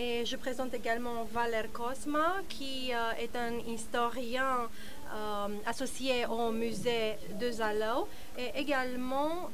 [0.00, 4.68] Et je présente également Valer Cosma, qui est un historien
[5.66, 8.06] associé au musée de Zalo
[8.38, 9.50] et également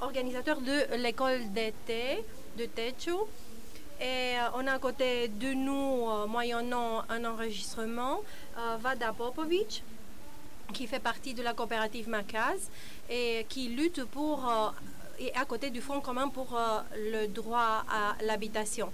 [0.00, 2.24] organisateur de l'école d'été
[2.56, 3.16] de Techu.
[4.00, 8.20] Et on a à côté de nous, moyennant un enregistrement,
[8.78, 9.82] Vada Popovic,
[10.72, 12.70] qui fait partie de la coopérative Macaz
[13.10, 14.48] et qui lutte pour
[15.20, 16.56] et à côté du Fonds commun pour
[16.94, 18.92] le droit à l'habitation.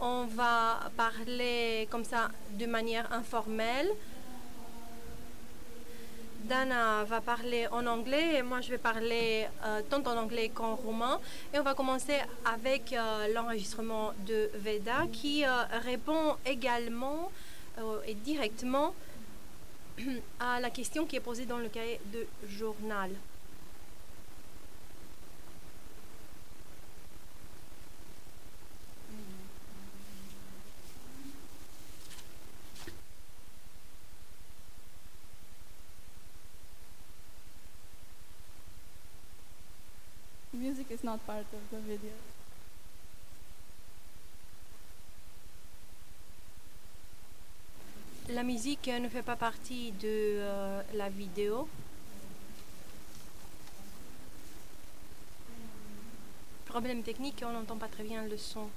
[0.00, 3.88] On va parler comme ça de manière informelle.
[6.44, 9.48] Dana va parler en anglais et moi je vais parler
[9.90, 11.18] tant en anglais qu'en roumain.
[11.52, 12.94] Et on va commencer avec
[13.34, 15.44] l'enregistrement de Veda qui
[15.84, 17.30] répond également
[18.06, 18.94] et directement
[20.40, 23.10] à la question qui est posée dans le cahier de journal.
[48.30, 50.40] La musique ne fait pas partie de
[50.94, 51.68] la vidéo.
[56.64, 58.68] Problème technique, on n'entend pas très bien le son.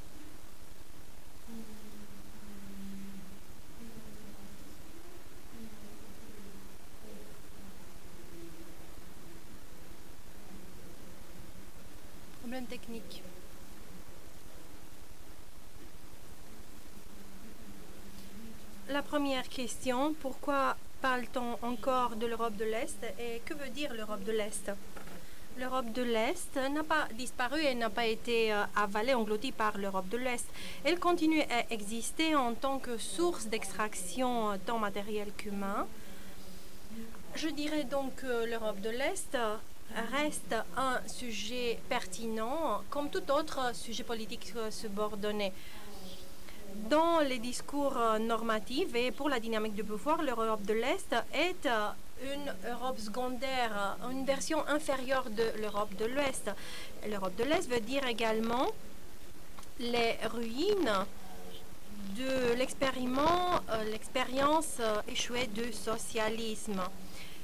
[12.50, 13.22] Technique.
[18.90, 24.24] La première question, pourquoi parle-t-on encore de l'Europe de l'Est et que veut dire l'Europe
[24.24, 24.72] de l'Est?
[25.60, 30.18] L'Europe de l'Est n'a pas disparu et n'a pas été avalée, engloutie par l'Europe de
[30.18, 30.48] l'Est.
[30.84, 35.88] Elle continue à exister en tant que source d'extraction tant matérielle qu'humain.
[37.36, 39.38] Je dirais donc que l'Europe de l'Est
[40.12, 45.52] reste un sujet pertinent comme tout autre sujet politique subordonné.
[46.90, 51.68] Dans les discours normatifs et pour la dynamique du pouvoir, l'Europe de l'Est est
[52.22, 56.52] une Europe secondaire, une version inférieure de l'Europe de l'Ouest.
[57.10, 58.68] L'Europe de l'Est veut dire également
[59.80, 61.06] les ruines
[62.18, 62.54] de
[63.92, 66.82] l'expérience échouée du socialisme.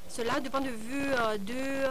[0.09, 1.87] Cela du point de vue de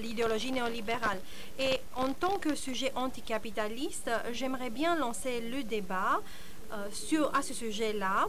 [0.00, 1.20] l'idéologie néolibérale.
[1.58, 6.20] Et en tant que sujet anticapitaliste, j'aimerais bien lancer le débat
[6.92, 8.26] sur, à ce sujet-là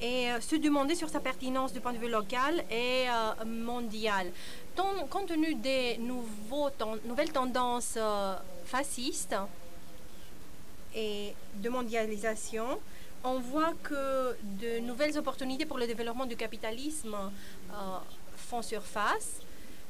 [0.00, 3.06] et se demander sur sa pertinence du point de vue local et
[3.44, 4.30] mondial.
[5.10, 6.70] Compte tenu des nouveaux,
[7.04, 7.98] nouvelles tendances
[8.64, 9.36] fascistes
[10.94, 12.78] et de mondialisation,
[13.26, 17.16] on voit que de nouvelles opportunités pour le développement du capitalisme
[18.36, 19.40] font surface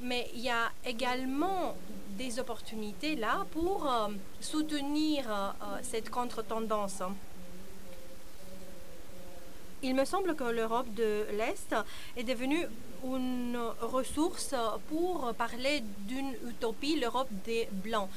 [0.00, 1.76] mais il y a également
[2.19, 3.91] des opportunités là pour
[4.41, 7.02] soutenir cette contre-tendance.
[9.82, 11.75] Il me semble que l'Europe de l'Est
[12.16, 12.66] est devenue
[13.04, 14.54] une ressource
[14.88, 18.08] pour parler d'une utopie, l'Europe des Blancs.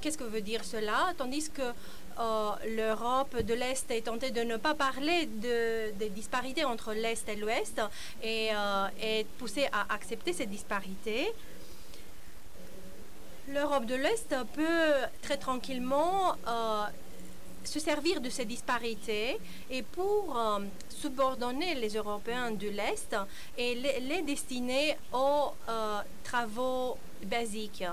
[0.00, 1.12] Qu'est-ce que veut dire cela?
[1.16, 1.72] Tandis que
[2.18, 7.36] l'Europe de l'Est est tentée de ne pas parler de, des disparités entre l'Est et
[7.36, 7.80] l'Ouest
[8.22, 8.50] et
[9.00, 11.32] est poussée à accepter ces disparités.
[13.48, 16.34] L'Europe de l'Est peut très tranquillement
[17.64, 19.38] se servir de ces disparités
[19.70, 20.40] et pour
[20.88, 23.14] subordonner les Européens de l'Est
[23.58, 25.52] et les destiner aux
[26.24, 27.84] travaux basiques.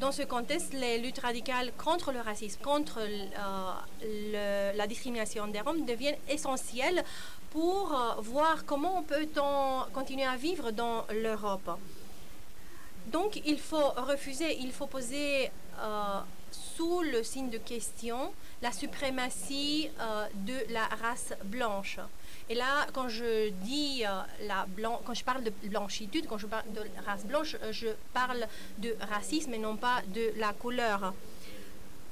[0.00, 3.00] Dans ce contexte, les luttes radicales contre le racisme, contre
[4.02, 7.04] la discrimination des Roms deviennent essentielles
[7.50, 11.78] pour voir comment peut-on continuer à vivre dans l'Europe.
[13.06, 15.50] Donc, il faut refuser, il faut poser
[16.50, 18.32] sous le signe de question
[18.62, 19.90] la suprématie
[20.34, 22.00] de la race blanche.
[22.50, 24.02] Et là, quand je dis
[24.42, 28.46] la blanc, quand je parle de blanchitude, quand je parle de race blanche, je parle
[28.78, 31.14] de racisme et non pas de la couleur.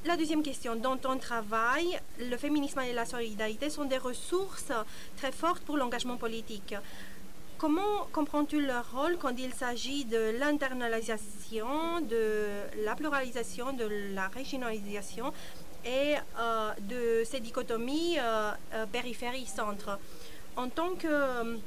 [0.04, 4.72] La deuxième question, dans ton travail, le féminisme et la solidarité sont des ressources
[5.16, 6.74] très fortes pour l'engagement politique.
[7.58, 15.32] Comment comprends-tu leur rôle quand il s'agit de l'internalisation, de la pluralisation, de la régionalisation
[15.84, 16.14] et
[16.80, 18.18] de ces dichotomies
[18.90, 20.00] périphérie-centre
[20.56, 21.58] En tant que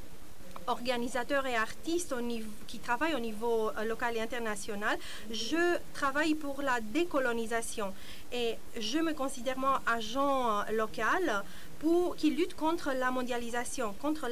[0.68, 2.14] organisateur et artiste
[2.68, 4.98] qui travaille au niveau euh, local et international,
[5.30, 7.94] je travaille pour la décolonisation
[8.32, 11.44] et je me considère moi agent euh, local
[12.18, 14.28] qui lutte contre la mondialisation, contre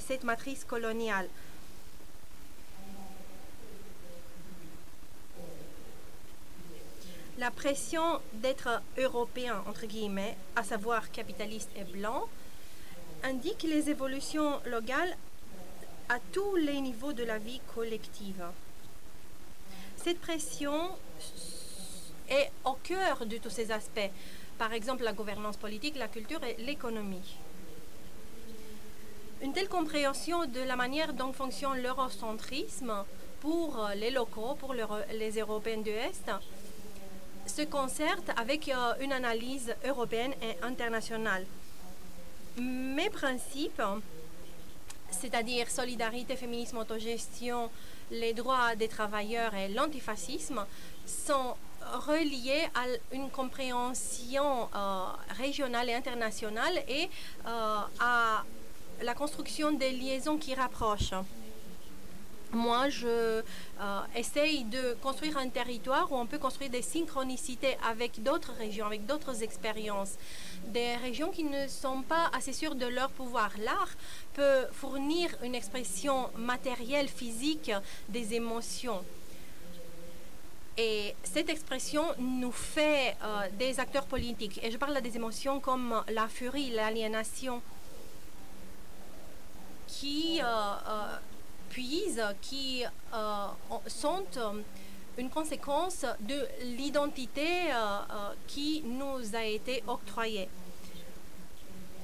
[0.00, 1.28] cette matrice coloniale.
[7.38, 12.28] La pression d'être européen, entre guillemets, à savoir capitaliste et blanc,
[13.26, 15.16] indique les évolutions locales
[16.08, 18.44] à tous les niveaux de la vie collective.
[19.96, 20.90] Cette pression
[22.28, 24.10] est au cœur de tous ces aspects,
[24.58, 27.36] par exemple la gouvernance politique, la culture et l'économie.
[29.42, 33.04] Une telle compréhension de la manière dont fonctionne l'eurocentrisme
[33.40, 36.30] pour les locaux, pour les Européens de l'Est,
[37.46, 41.44] se concerte avec euh, une analyse européenne et internationale.
[42.58, 43.82] Mes principes,
[45.10, 47.70] c'est-à-dire solidarité, féminisme, autogestion,
[48.10, 50.64] les droits des travailleurs et l'antifascisme,
[51.04, 51.54] sont
[51.92, 55.04] reliés à une compréhension euh,
[55.38, 57.08] régionale et internationale et
[57.46, 58.44] euh, à
[59.02, 61.14] la construction des liaisons qui rapprochent
[62.52, 68.22] moi, je euh, essaye de construire un territoire où on peut construire des synchronicités avec
[68.22, 70.14] d'autres régions, avec d'autres expériences.
[70.68, 73.50] Des régions qui ne sont pas assez sûres de leur pouvoir.
[73.64, 73.90] L'art
[74.34, 77.72] peut fournir une expression matérielle, physique
[78.08, 79.04] des émotions.
[80.78, 84.60] Et cette expression nous fait euh, des acteurs politiques.
[84.62, 87.62] Et je parle des émotions comme la furie, l'aliénation,
[89.86, 91.16] qui euh,
[92.40, 92.84] qui
[93.14, 93.46] euh,
[93.86, 94.62] sont euh,
[95.18, 96.46] une conséquence de
[96.76, 100.48] l'identité euh, qui nous a été octroyée.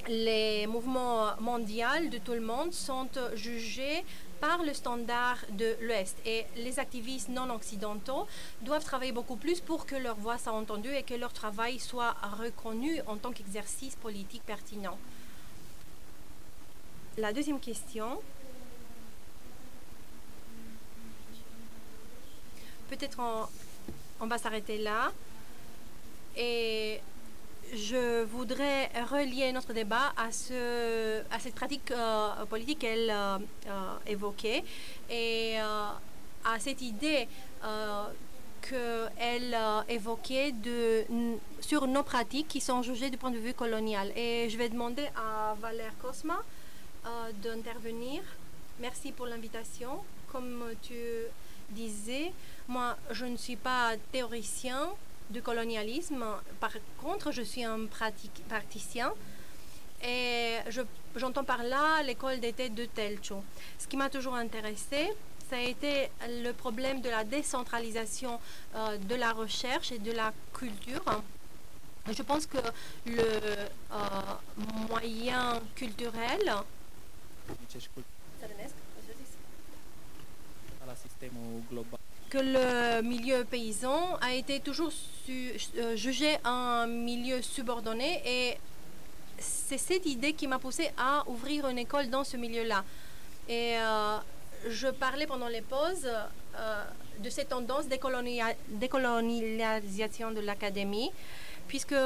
[0.09, 4.05] Les mouvements mondiaux de tout le monde sont jugés
[4.41, 6.17] par le standard de l'Ouest.
[6.27, 8.27] Et les activistes non occidentaux
[8.63, 12.17] doivent travailler beaucoup plus pour que leur voix soit entendue et que leur travail soit
[12.41, 14.99] reconnu en tant qu'exercice politique pertinent.
[17.17, 18.19] La deuxième question,
[22.97, 23.19] peut-être
[24.21, 25.13] on, va s'arrêter là.
[26.37, 27.01] Et
[27.73, 33.97] je voudrais relier notre débat à, ce, à cette pratique euh, politique qu'elle euh, euh,
[34.07, 34.63] évoquait
[35.11, 37.29] et à cette idée
[38.61, 39.57] qu'elle
[39.89, 41.05] évoquait de,
[41.61, 44.13] sur nos pratiques qui sont jugées du point de vue colonial.
[44.17, 46.43] Et je vais demander à Valère Cosma
[47.43, 48.23] d'intervenir.
[48.81, 50.01] Merci pour l'invitation.
[50.33, 50.95] Comme tu
[51.73, 52.33] disais,
[52.73, 54.89] moi, je ne suis pas théoricien
[55.29, 56.25] du colonialisme.
[56.59, 56.73] Par
[57.03, 57.81] contre, je suis un
[58.49, 59.13] praticien.
[60.03, 60.57] Et
[61.15, 63.45] j'entends par là l'école d'été de Telcho.
[63.79, 65.13] Ce qui m'a toujours intéressé,
[65.49, 66.09] ça a été
[66.45, 68.41] le problème de la décentralisation
[68.75, 71.05] euh, de la recherche et de la culture.
[72.11, 72.59] Je pense que
[73.07, 73.69] le euh,
[74.89, 76.45] moyen culturel
[82.33, 84.91] que le milieu paysan a été toujours
[85.29, 88.57] euh, jugé un milieu subordonné et
[89.39, 92.85] c'est cette idée qui m'a poussé à ouvrir une école dans ce milieu-là.
[93.51, 94.17] Et euh,
[94.67, 96.85] je parlais pendant les pauses euh,
[97.19, 101.11] de cette tendance décolonialisation de l'académie,
[101.69, 101.97] puisque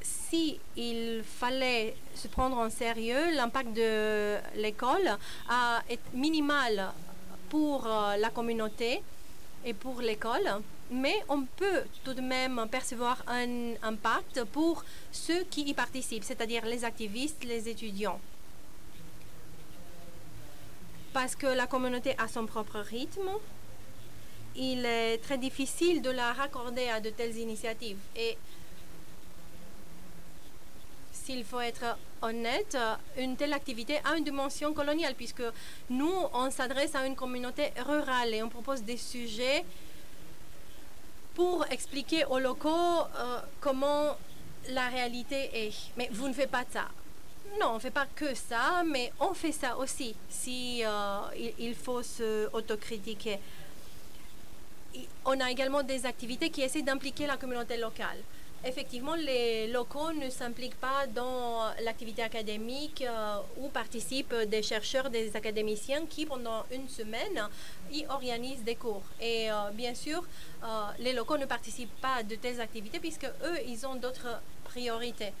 [0.00, 5.16] si il fallait se prendre en sérieux, l'impact de l'école
[5.88, 6.90] est minimal
[7.48, 9.04] pour la communauté
[9.64, 10.48] et pour l'école,
[10.90, 16.64] mais on peut tout de même percevoir un impact pour ceux qui y participent, c'est-à-dire
[16.66, 18.20] les activistes, les étudiants.
[21.12, 23.30] Parce que la communauté a son propre rythme,
[24.56, 27.98] il est très difficile de la raccorder à de telles initiatives.
[28.16, 28.36] Et
[31.24, 32.76] s'il faut être honnête,
[33.16, 35.42] une telle activité a une dimension coloniale puisque
[35.90, 39.64] nous, on s'adresse à une communauté rurale et on propose des sujets
[41.34, 44.16] pour expliquer aux locaux euh, comment
[44.70, 45.72] la réalité est.
[45.96, 46.88] Mais vous ne faites pas ça.
[47.60, 51.20] Non, on ne fait pas que ça, mais on fait ça aussi si euh,
[51.58, 53.38] il, faut se autocritiquer.
[55.24, 58.18] On a également des activités qui essaient d'impliquer la communauté locale.
[58.64, 65.34] Effectivement, les locaux ne s'impliquent pas dans l'activité académique euh, où participent des chercheurs, des
[65.34, 67.48] académiciens qui, pendant une semaine,
[67.92, 69.02] y organisent des cours.
[69.20, 70.22] Et euh, bien sûr,
[70.62, 70.66] euh,
[71.00, 75.32] les locaux ne participent pas de telles activités puisque eux, ils ont d'autres priorités.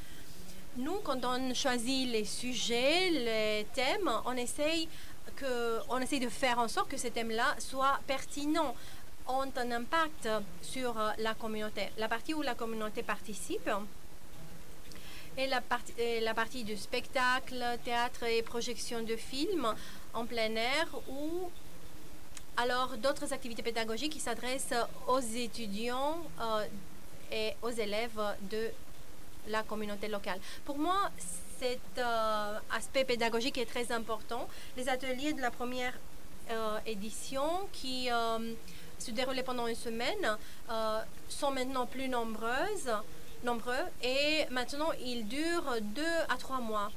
[0.76, 4.88] nous, quand on choisit les sujets, les thèmes, on essaye,
[5.88, 8.74] on essaye de faire en sorte que ces thèmes-là soient pertinents,
[9.28, 10.28] ont un impact
[10.60, 11.90] sur la communauté.
[11.98, 13.70] La partie où la communauté participe,
[15.36, 19.74] et la, partie, et la partie du spectacle, théâtre et projection de films
[20.12, 21.50] en plein air ou
[22.56, 24.74] alors d'autres activités pédagogiques qui s'adressent
[25.08, 26.66] aux étudiants euh,
[27.32, 28.68] et aux élèves de
[29.48, 30.38] la communauté locale.
[30.64, 31.10] Pour moi,
[31.58, 34.48] cet euh, aspect pédagogique est très important.
[34.76, 35.94] Les ateliers de la première
[36.50, 38.54] euh, édition qui euh,
[39.02, 40.38] se déroulaient pendant une semaine
[40.70, 42.90] euh, sont maintenant plus nombreuses,
[43.44, 46.90] nombreux et maintenant ils durent deux à trois mois.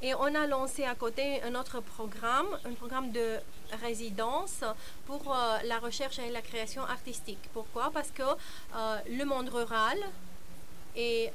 [0.00, 3.38] Et on a lancé à côté un autre programme, un programme de
[3.82, 4.62] résidence
[5.06, 7.42] pour euh, la recherche et la création artistique.
[7.52, 7.90] Pourquoi?
[7.92, 9.98] Parce que euh, le monde rural
[10.94, 11.30] et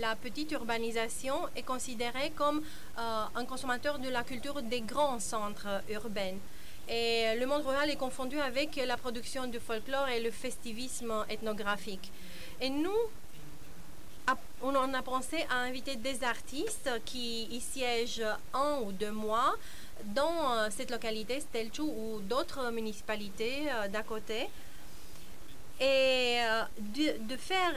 [0.00, 2.62] la petite urbanisation est considéré comme
[2.96, 6.36] un consommateur de la culture des grands centres urbains.
[6.88, 12.10] Le monde rural est confondu avec la production du folklore et le festivisme ethnographique.
[12.60, 12.90] Et nous,
[14.62, 18.24] on a pensé à inviter des artistes qui y siègent
[18.54, 19.54] un ou deux mois
[20.04, 24.48] dans euh, cette localité, Stelchou, ou d'autres municipalités euh, d'à côté,
[25.80, 27.74] et euh, de, de, faire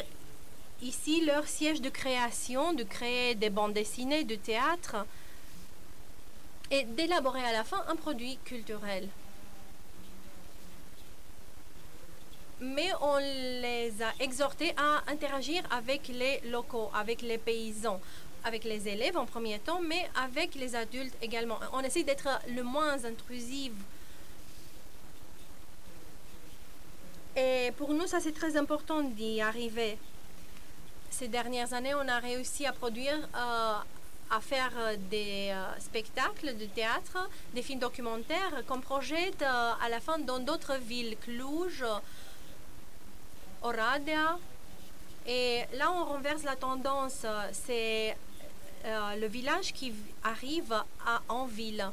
[0.82, 5.06] ici leur siège de création, de créer des bandes dessinées, de théâtre,
[6.72, 9.10] et d'élaborer à la fin un produit culturel.
[12.60, 18.00] mais on les a exhortés à interagir avec les locaux, avec les paysans,
[18.44, 21.60] avec les élèves en premier temps, mais avec les adultes également.
[21.74, 23.72] On essaie d'être le moins intrusif.
[27.36, 29.98] Et pour nous, ça c'est très important d'y arriver.
[31.10, 33.78] Ces dernières années, on a réussi à produire, euh,
[34.32, 34.72] à faire
[35.10, 40.40] des euh, spectacles de théâtre, des films documentaires qu'on projette euh, à la fin dans
[40.40, 41.84] d'autres villes, Cluj,
[43.62, 44.38] Oradea.
[45.28, 47.26] Et là, on renverse la tendance.
[47.52, 48.16] C'est
[48.86, 50.72] euh, le village qui arrive
[51.06, 51.90] à, en ville.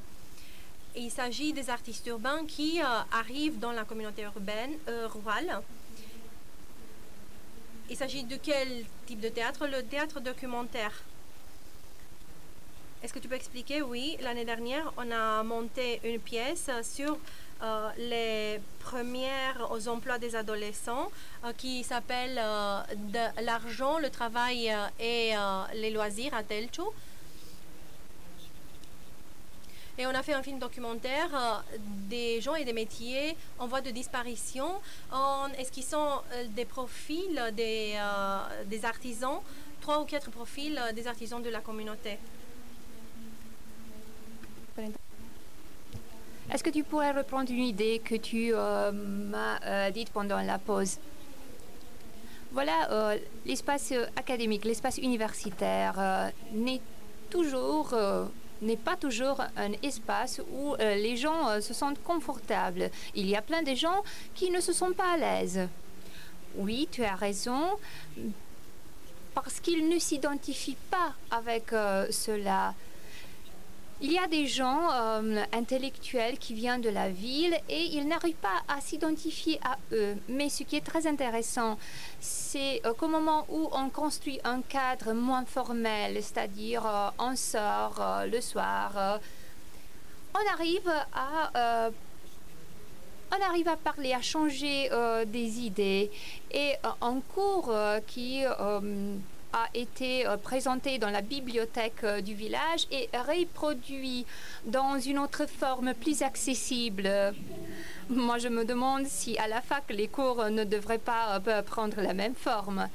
[0.94, 5.62] Il s'agit des artistes urbains qui euh, arrivent dans la communauté urbaine, euh, rurale.
[7.88, 9.66] Il s'agit de quel type de théâtre?
[9.66, 11.02] Le théâtre documentaire.
[13.02, 13.82] Est-ce que tu peux expliquer?
[13.82, 17.18] Oui, l'année dernière, on a monté une pièce sur
[17.60, 21.10] euh, les premières aux emplois des adolescents
[21.44, 22.80] euh, qui s'appelle euh,
[23.42, 25.32] l'argent, le travail et
[25.74, 26.94] les loisirs à Telcho.
[29.98, 31.64] Et on a fait un film documentaire
[32.08, 34.80] des gens et des métiers en voie de disparition
[35.10, 38.00] en esquissant des profils des,
[38.66, 39.40] des, artisans,
[39.80, 42.18] trois ou quatre profils des artisans de la communauté.
[46.52, 50.58] Est-ce que tu pourrais reprendre une idée que tu euh, m'as euh, dite pendant la
[50.58, 50.98] pause?
[52.52, 56.80] Voilà, euh, l'espace académique, l'espace universitaire n'est
[58.60, 62.90] n'est pas toujours un espace où les gens se sentent confortables.
[63.14, 64.02] Il y a plein de gens
[64.34, 65.66] qui ne se sentent pas à l'aise.
[66.56, 67.70] Oui, tu as raison,
[69.34, 71.70] parce qu'ils ne s'identifient pas avec
[72.10, 72.74] cela.
[74.04, 78.34] Il y a des gens euh, intellectuels qui viennent de la ville et ils n'arrivent
[78.34, 80.16] pas à s'identifier à eux.
[80.28, 81.78] Mais ce qui est très intéressant,
[82.18, 88.02] c'est euh, qu'au moment où on construit un cadre moins formel, c'est-à-dire euh, on sort
[88.26, 89.20] le soir,
[90.34, 91.90] on arrive à
[93.30, 94.90] on arrive à parler, à changer
[95.26, 96.10] des idées.
[96.50, 97.72] Et un cours
[98.06, 98.42] qui
[99.52, 104.26] a été présenté dans la bibliothèque du village et reproduit
[104.64, 107.08] dans une autre forme plus accessible.
[108.08, 112.14] Moi, je me demande si à la fac, les cours ne devraient pas prendre la
[112.14, 112.88] même forme.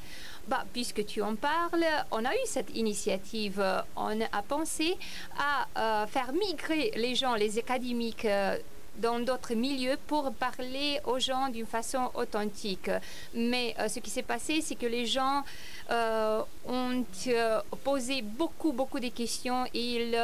[0.47, 3.61] Bah, puisque tu en parles, on a eu cette initiative.
[3.97, 4.95] On a pensé
[5.37, 8.57] à euh, faire migrer les gens, les académiques, euh,
[8.97, 12.89] dans d'autres milieux pour parler aux gens d'une façon authentique.
[13.33, 15.43] Mais euh, ce qui s'est passé, c'est que les gens
[15.89, 20.17] euh, ont euh, posé beaucoup, beaucoup de questions ils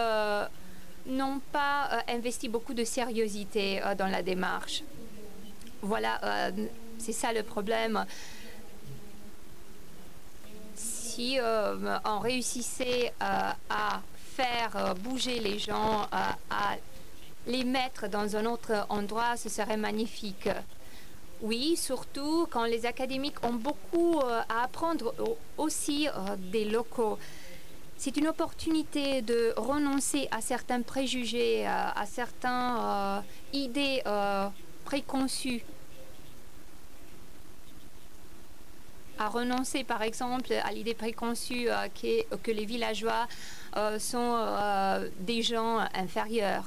[1.05, 4.83] n'ont pas investi beaucoup de sérieuxité dans la démarche.
[5.81, 6.49] Voilà,
[6.97, 8.05] c'est ça le problème.
[10.75, 11.37] Si
[12.05, 14.01] on réussissait à
[14.37, 16.77] faire bouger les gens, à
[17.47, 20.49] les mettre dans un autre endroit, ce serait magnifique.
[21.41, 25.13] Oui, surtout quand les académiques ont beaucoup euh, à apprendre
[25.57, 27.17] aussi euh, des locaux.
[27.97, 33.23] C'est une opportunité de renoncer à certains préjugés, à certaines
[33.53, 34.01] idées
[34.83, 35.63] préconçues
[39.19, 41.87] à renoncer par exemple à l'idée préconçue euh,
[42.43, 43.27] que les villageois
[43.77, 46.65] euh, sont euh, des gens inférieurs.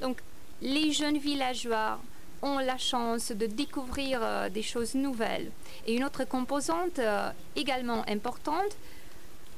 [0.00, 0.18] Donc
[0.62, 1.98] les jeunes villageois
[2.42, 5.50] ont la chance de découvrir des choses nouvelles.
[5.86, 7.00] Et une autre composante
[7.56, 8.76] également importante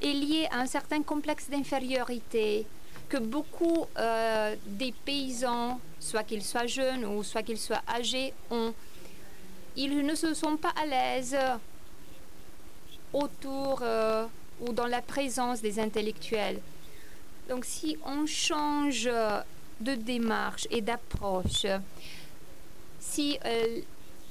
[0.00, 2.66] est liée à un certain complexe d'infériorité
[3.08, 3.86] que beaucoup
[4.66, 8.72] des paysans, soit qu'ils soient jeunes ou soit qu'ils soient âgés, ont.
[9.76, 11.36] Ils ne se sont pas à l'aise
[13.12, 14.26] autour euh,
[14.60, 16.60] ou dans la présence des intellectuels.
[17.48, 19.08] Donc si on change
[19.80, 21.66] de démarche et d'approche,
[22.98, 23.80] si euh,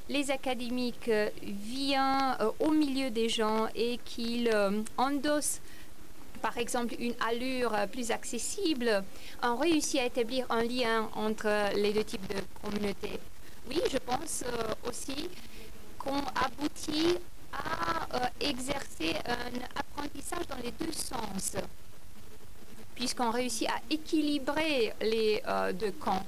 [0.10, 1.10] les académiques
[1.44, 4.52] viennent euh, au milieu des gens et qu'ils
[4.98, 5.62] endossent
[6.42, 9.04] par exemple une allure plus accessible,
[9.42, 13.20] on réussit à établir un lien entre les deux types de communautés.
[13.68, 14.44] Oui, je pense
[14.88, 15.30] aussi
[15.98, 17.18] qu'on aboutit
[17.52, 21.56] à euh, exercer un apprentissage dans les deux sens,
[22.98, 26.26] puisqu'on réussit à équilibrer les euh, deux camps.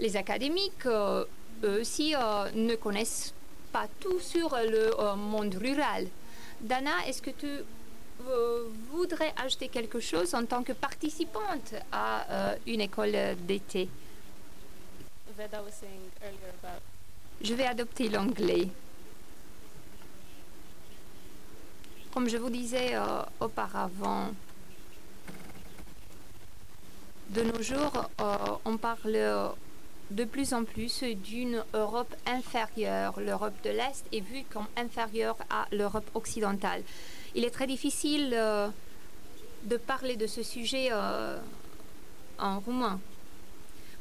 [0.00, 1.24] Les académiques, euh,
[1.62, 2.14] eux aussi,
[2.54, 3.34] ne connaissent
[3.72, 6.06] pas tout sur le monde rural.
[6.62, 7.48] Dana, est-ce que tu
[8.90, 13.88] voudrais ajouter quelque chose en tant que participante à une école d'été?
[17.42, 18.68] Je vais adopter l'anglais.
[22.16, 24.30] Comme je vous disais euh, auparavant,
[27.28, 29.52] de nos jours, euh, on parle
[30.10, 33.20] de plus en plus d'une Europe inférieure.
[33.20, 36.84] L'Europe de l'Est est vue comme inférieure à l'Europe occidentale.
[37.34, 38.68] Il est très difficile euh,
[39.64, 40.88] de parler de ce sujet
[42.38, 42.98] en roumain.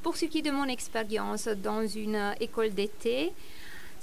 [0.05, 3.33] Pour ce qui est de mon expérience dans une euh, école d'été,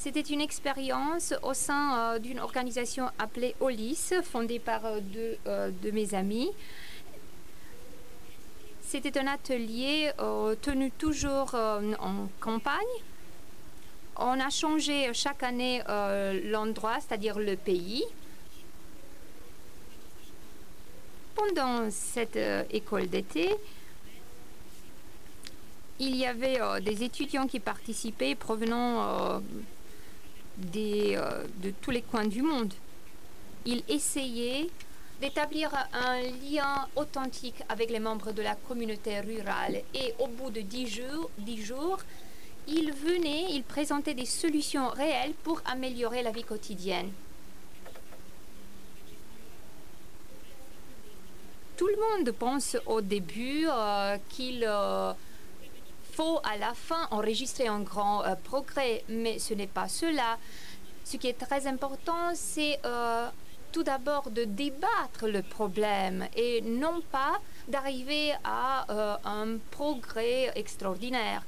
[0.03, 5.91] c'était une expérience au sein euh, d'une organisation appelée OLIS, fondée par euh, deux de
[5.93, 6.51] mes amis.
[8.83, 10.11] C'était un atelier
[10.61, 12.95] tenu toujours en campagne.
[14.17, 15.83] On a changé chaque année
[16.51, 18.05] l'endroit, c'est-à-dire le pays.
[21.35, 22.39] Pendant cette
[22.71, 23.57] école d'été,
[26.03, 29.39] il y avait euh, des étudiants qui participaient provenant euh,
[30.77, 32.73] euh, de tous les coins du monde.
[33.65, 34.69] Ils essayaient
[35.21, 39.83] d'établir un lien authentique avec les membres de la communauté rurale.
[39.95, 41.99] Et au bout de dix jours, dix jours
[42.69, 47.11] ils venaient, ils présentaient des solutions réelles pour améliorer la vie quotidienne.
[51.77, 53.67] Tout le monde pense au début
[54.29, 54.69] qu'il
[56.13, 60.39] faut à la fin enregistrer un grand euh, progrès, mais ce n'est pas cela.
[61.05, 63.29] Ce qui est très important, c'est euh,
[63.73, 71.43] tout d'abord de débattre le problème et non pas d'arriver à euh, un progrès extraordinaire.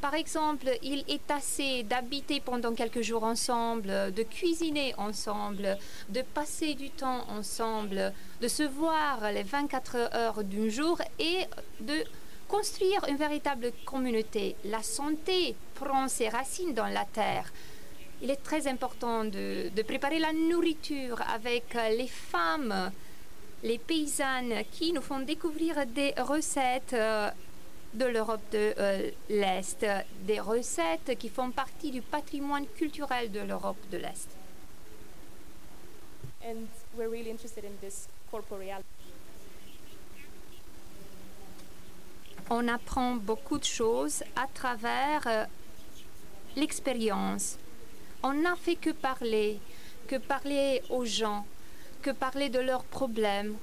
[0.00, 5.78] Par exemple, il est assez d'habiter pendant quelques jours ensemble, de cuisiner ensemble,
[6.10, 11.46] de passer du temps ensemble, de se voir les 24 heures d'un jour et
[11.80, 12.04] de
[12.48, 14.56] construire une véritable communauté.
[14.64, 17.52] La santé prend ses racines dans la terre.
[18.22, 22.92] Il est très important de, préparer la nourriture avec les femmes,
[23.62, 27.30] les paysannes qui nous font découvrir des recettes euh,
[27.94, 29.86] de l'Europe de euh, l'Est,
[30.22, 34.28] des recettes qui font partie du patrimoine culturel de l'Europe de l'Est.
[36.44, 38.08] And we're really interested in this
[42.50, 45.44] on apprend beaucoup de choses à travers euh,
[46.56, 47.58] l'expérience.
[48.22, 49.58] On n'a fait que parler,
[50.06, 51.46] que parler aux gens,
[52.02, 53.56] que parler de leurs problèmes,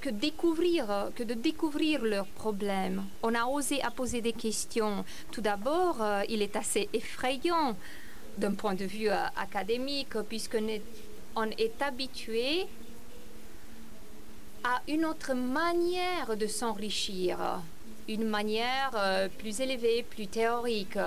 [0.00, 3.04] que découvrir, que de découvrir leurs problèmes.
[3.22, 5.04] On a osé à poser des questions.
[5.30, 7.76] Tout d'abord, euh, il est assez effrayant
[8.38, 12.66] d'un point de vue euh, académique, puisqu'on est habitué
[14.64, 17.60] à une autre manière de s'enrichir
[18.08, 20.98] une manière euh, plus élevée, plus théorique.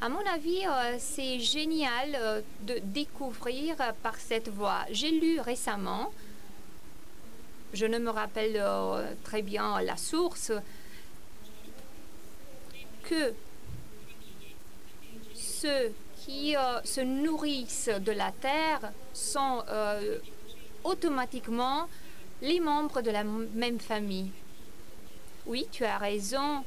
[0.00, 4.84] À mon avis, euh, c'est génial euh, de découvrir par cette voie.
[4.90, 6.12] J'ai lu récemment,
[7.72, 8.62] je ne me rappelle
[9.24, 10.52] très bien la source,
[13.04, 13.32] que
[15.34, 16.54] ceux qui
[16.84, 19.64] se nourrissent de la terre sont
[20.84, 21.88] automatiquement
[22.42, 24.30] les membres de la même famille.
[25.46, 26.64] Oui, tu as raison,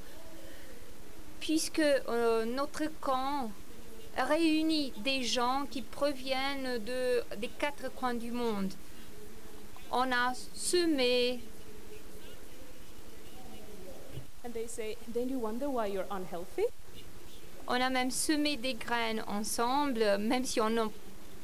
[1.40, 3.52] puisque euh, notre camp
[4.18, 8.72] réunit des gens qui proviennent de, des quatre coins du monde.
[9.92, 11.40] On a semé
[14.46, 16.66] And they say, then you wonder why you're unhealthy?
[17.68, 20.86] On a même semé des graines ensemble, même si on, ne-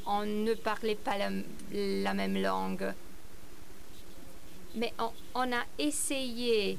[0.06, 1.30] on ne parlait pas la,
[1.72, 2.94] la même langue.
[4.76, 6.78] Mais on, on a essayé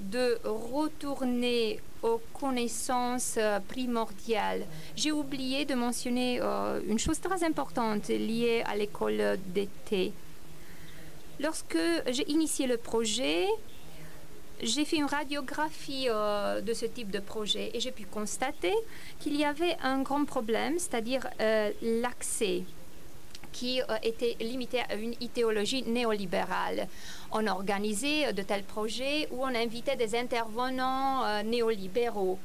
[0.00, 4.64] de retourner aux connaissances euh, primordiales.
[4.96, 10.12] J'ai oublié de mentionner euh, une chose très importante liée à l'école d'été.
[11.38, 11.78] Lorsque
[12.10, 13.46] j'ai initié le projet,
[14.62, 18.74] j'ai fait une radiographie euh, de ce type de projet et j'ai pu constater
[19.20, 21.26] qu'il y avait un grand problème, c'est-à-dire
[21.82, 22.64] l'accès
[23.52, 26.86] qui était limité à une idéologie néolibérale.
[27.32, 32.38] On organisait de tels projets où on invitait des intervenants euh, néolibéraux.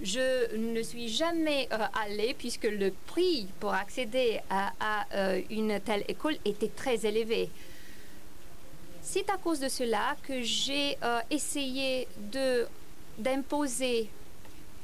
[0.00, 4.72] Je ne suis jamais euh, allée puisque le prix pour accéder à,
[5.14, 7.48] euh, une telle école était très élevé.
[9.00, 12.08] C'est à cause de cela que j'ai euh, essayé
[13.18, 14.10] d'imposer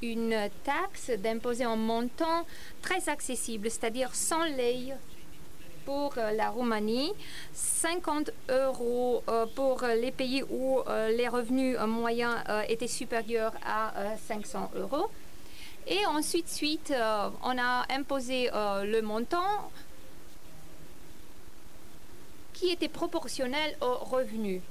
[0.00, 2.46] une taxe, d'imposer un montant
[2.80, 4.94] très accessible, c'est-à-dire 100 lei
[5.84, 7.12] pour euh, la Roumanie,
[7.82, 12.36] 50 euros euh, pour euh, les pays où les revenus moyens
[12.68, 15.10] étaient supérieurs à euh, 500 euros.
[15.86, 16.94] Et ensuite, suite,
[17.42, 19.70] on a imposé le montant
[22.52, 24.62] qui était proportionnel aux revenus.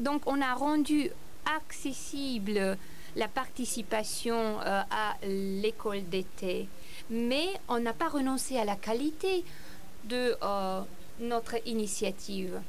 [0.00, 1.10] Donc, on a rendu
[1.56, 2.76] accessible
[3.14, 6.68] la participation à l'école d'été,
[7.10, 9.44] mais on n'a pas renoncé à la qualité
[10.04, 10.80] de euh,
[11.18, 12.60] notre initiative.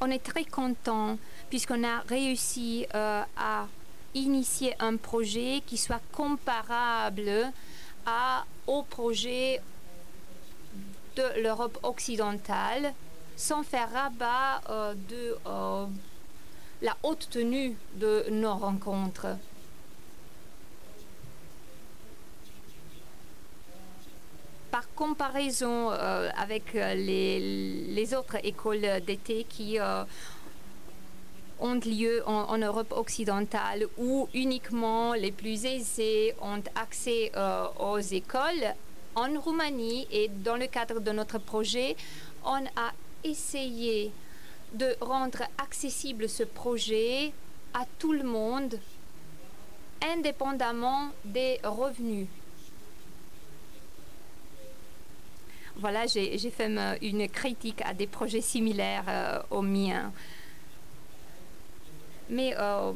[0.00, 1.18] On est très content
[1.50, 3.66] puisqu'on a réussi euh, à
[4.14, 7.52] initier un projet qui soit comparable
[8.68, 9.60] au projet
[11.16, 12.94] de l'Europe occidentale
[13.36, 15.36] sans faire rabat euh, de
[16.82, 19.36] la haute tenue de nos rencontres.
[24.70, 30.04] Par comparaison euh, avec euh, les, autres écoles d'été qui euh,
[31.60, 37.32] ont lieu en, Europe occidentale où uniquement les plus aisés ont accès
[37.78, 38.66] aux écoles,
[39.14, 41.96] en Roumanie et dans le cadre de notre projet,
[42.44, 42.92] on a
[43.24, 44.12] essayé
[44.74, 47.32] de rendre accessible ce projet
[47.72, 48.78] à tout le monde,
[50.02, 52.28] indépendamment des revenus.
[55.78, 56.70] Voilà, j'ai fait
[57.02, 60.10] une critique à des projets similaires euh, aux miens.
[62.30, 62.92] Mais euh,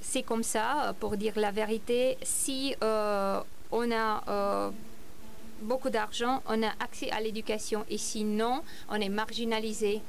[0.00, 4.72] c'est comme ça, pour dire la vérité, si euh, on a
[5.60, 10.00] beaucoup d'argent, on a accès à l'éducation et sinon, on est marginalisé.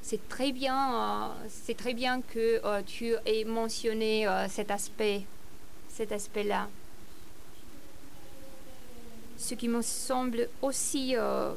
[0.00, 5.22] C'est très bien, c'est très bien que tu aies mentionné cet aspect,
[5.88, 6.68] cet aspect-là.
[9.36, 11.52] Ce qui me semble aussi euh,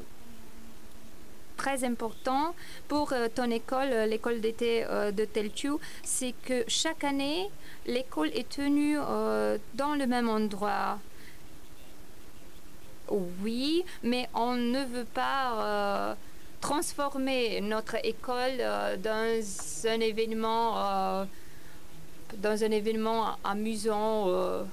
[1.56, 2.54] très important
[2.88, 7.48] pour euh, ton école, euh, l'école d'été de Telchu, c'est que chaque année,
[7.86, 10.98] l'école est tenue dans le même endroit.
[13.42, 16.16] Oui, mais on ne veut pas
[16.60, 18.58] transformer notre école
[19.02, 19.42] dans
[19.86, 21.26] un événement,
[22.36, 24.66] dans un événement amusant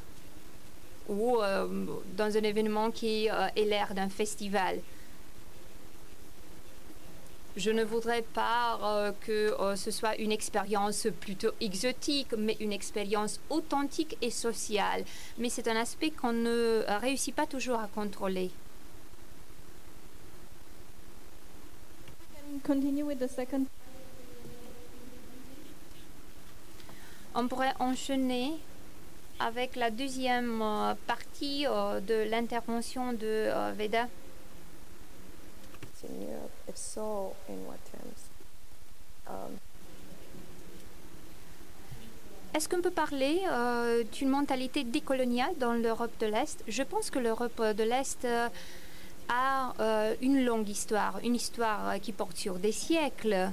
[1.08, 1.68] ou euh,
[2.16, 4.80] dans un événement qui euh, ait l'air d'un festival.
[7.58, 12.74] Je ne voudrais pas euh, que euh, ce soit une expérience plutôt exotique, mais une
[12.74, 15.06] expérience authentique et sociale.
[15.38, 18.52] Mais c'est un aspect qu'on ne euh, réussit pas toujours à contrôler.
[22.66, 23.68] can continue with the second?
[27.34, 28.54] On pourrait enchaîner
[29.40, 34.08] avec la deuxième euh, partie euh, de l'intervention de euh, Veda.
[35.84, 36.52] It's in Europe.
[36.70, 38.30] If so, in what terms?
[39.28, 39.58] Um,
[42.56, 46.64] Est-ce qu'on peut parler euh, d'une mentalité décoloniale dans l'Europe de l'Est?
[46.70, 48.48] Je pense que l'Europe de l'Est euh,
[49.28, 53.52] a euh, une longue histoire, une histoire qui porte sur des siècles.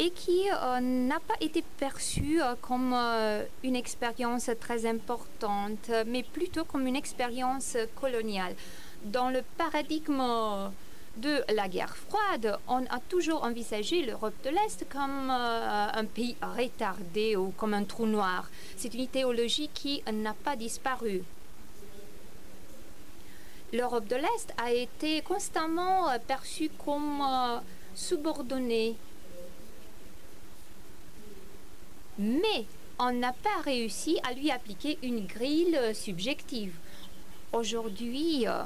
[0.00, 6.22] Et qui euh, n'a pas été perçue euh, comme euh, une expérience très importante, mais
[6.22, 8.54] plutôt comme une expérience coloniale.
[9.04, 10.22] Dans le paradigme
[11.18, 17.34] de la guerre froide, on a toujours envisagé l'Europe de l'Est comme un pays retardé
[17.36, 18.50] ou comme un trou noir.
[18.76, 21.22] C'est une idéologie qui n'a pas disparu.
[23.72, 27.22] L'Europe de l'Est a été constamment perçue comme
[27.94, 28.96] subordonnée.
[32.18, 32.66] Mais
[32.98, 36.74] on n'a pas réussi à lui appliquer une grille euh, subjective.
[37.52, 38.62] Aujourd'hui, euh,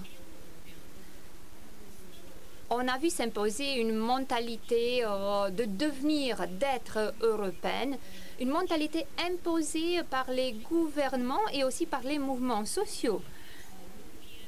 [2.69, 7.97] on a vu s'imposer une mentalité euh, de devenir, d'être européenne,
[8.41, 13.23] une mentalité imposée par les gouvernements et aussi par les mouvements sociaux.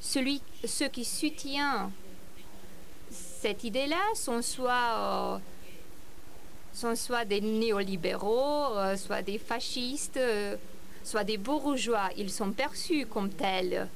[0.00, 1.90] Ceux qui soutiennent
[3.10, 5.40] cette idée-là sont soit,
[6.76, 10.56] sont soit des néolibéraux, euh, soit des fascistes, euh,
[11.02, 12.10] soit des bourgeois.
[12.18, 13.88] Ils sont perçus comme tels.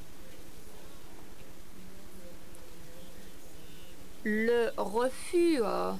[4.24, 5.92] Le refus, euh,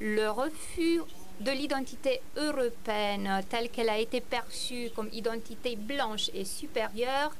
[0.00, 1.00] le refus
[1.40, 7.32] de l'identité européenne telle qu'elle a été perçue comme identité blanche et supérieure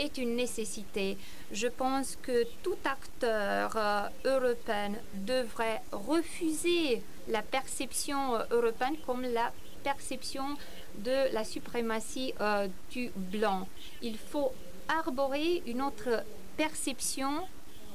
[0.00, 1.18] est une nécessité.
[1.52, 9.52] Je pense que tout acteur euh, européen devrait refuser la perception euh, européenne comme la
[9.84, 10.56] perception
[10.98, 13.68] de la suprématie euh, du blanc.
[14.02, 14.52] Il faut
[14.88, 16.24] arborer une autre
[16.56, 17.46] perception,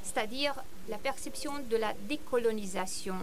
[0.04, 0.54] c'est-à-dire
[0.88, 3.16] la perception de la décolonisation.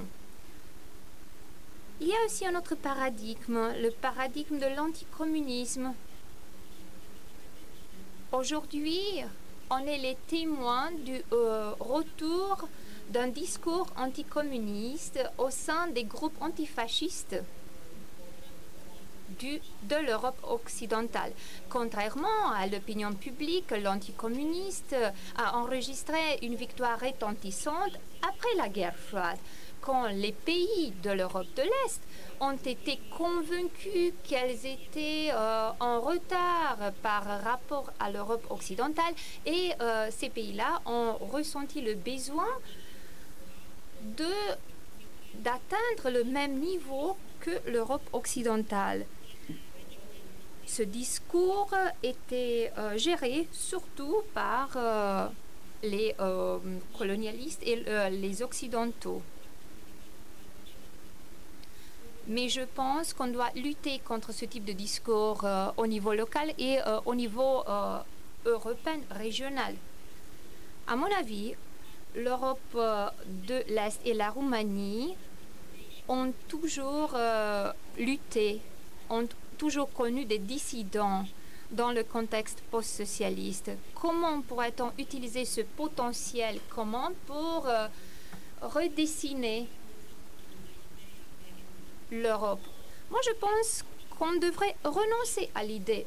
[2.00, 5.94] Il y a aussi un autre paradigme, le paradigme de l'anticommunisme.
[8.32, 9.22] Aujourd'hui,
[9.70, 12.66] on est les témoins du euh, retour
[13.10, 17.36] d'un discours anticommuniste au sein des groupes antifascistes
[19.38, 21.32] de l'Europe occidentale.
[21.68, 24.96] Contrairement à l'opinion publique, l'anticommuniste
[25.36, 29.38] a enregistré une victoire retentissante après la guerre froide,
[29.82, 32.00] quand les pays de l'Europe de l'Est
[32.40, 39.12] ont été convaincus qu'elles étaient euh, en retard par rapport à l'Europe occidentale
[39.44, 42.48] et euh, ces pays-là ont ressenti le besoin
[44.02, 44.32] de
[45.34, 49.06] d'atteindre le même niveau que l'Europe occidentale.
[50.66, 54.68] Ce discours était euh, géré surtout par
[55.82, 56.14] les
[56.96, 59.22] colonialistes et les occidentaux.
[62.28, 66.52] Mais je pense qu'on doit lutter contre ce type de discours euh, au niveau local
[66.56, 67.98] et euh, au niveau euh,
[68.46, 69.74] européen, régional.
[70.86, 71.54] À mon avis,
[72.14, 75.14] l'Europe de l'Est et la Roumanie
[76.08, 77.16] ont toujours
[77.96, 78.60] lutté,
[79.08, 81.24] ont toujours connu des dissidents
[81.70, 83.70] dans le contexte post-socialiste.
[83.94, 87.66] Comment pourrait-on utiliser ce potentiel commun pour
[88.60, 89.68] redessiner
[92.12, 92.60] l'Europe
[93.10, 93.84] Moi, je pense
[94.18, 96.06] qu'on devrait renoncer à l'idée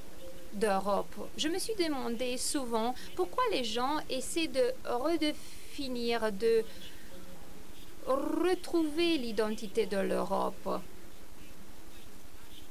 [0.53, 1.27] d'Europe.
[1.35, 6.63] Je me suis demandé souvent pourquoi les gens essaient de redéfinir, de
[8.05, 10.81] retrouver l'identité de l'Europe.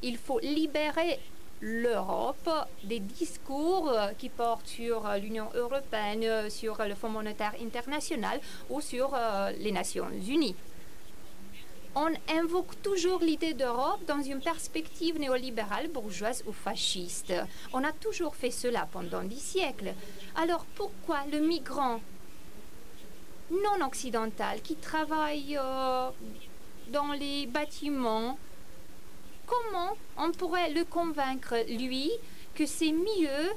[0.03, 1.19] Il faut libérer
[1.61, 2.51] l'Europe
[2.85, 9.51] des discours qui portent sur l'Union européenne, sur le Fonds monétaire international ou sur euh,
[9.59, 10.55] les Nations unies.
[11.97, 17.33] On invoque toujours l'idée d'Europe dans une perspective néolibérale, bourgeoise ou fasciste.
[17.73, 19.95] On a toujours fait cela pendant des siècles.
[20.35, 22.01] Alors pourquoi le migrant
[23.51, 26.11] non occidental qui travaille euh,
[26.89, 28.39] dans les bâtiments,
[29.47, 32.11] comment on pourrait le convaincre, lui,
[32.57, 33.53] que c'est mieux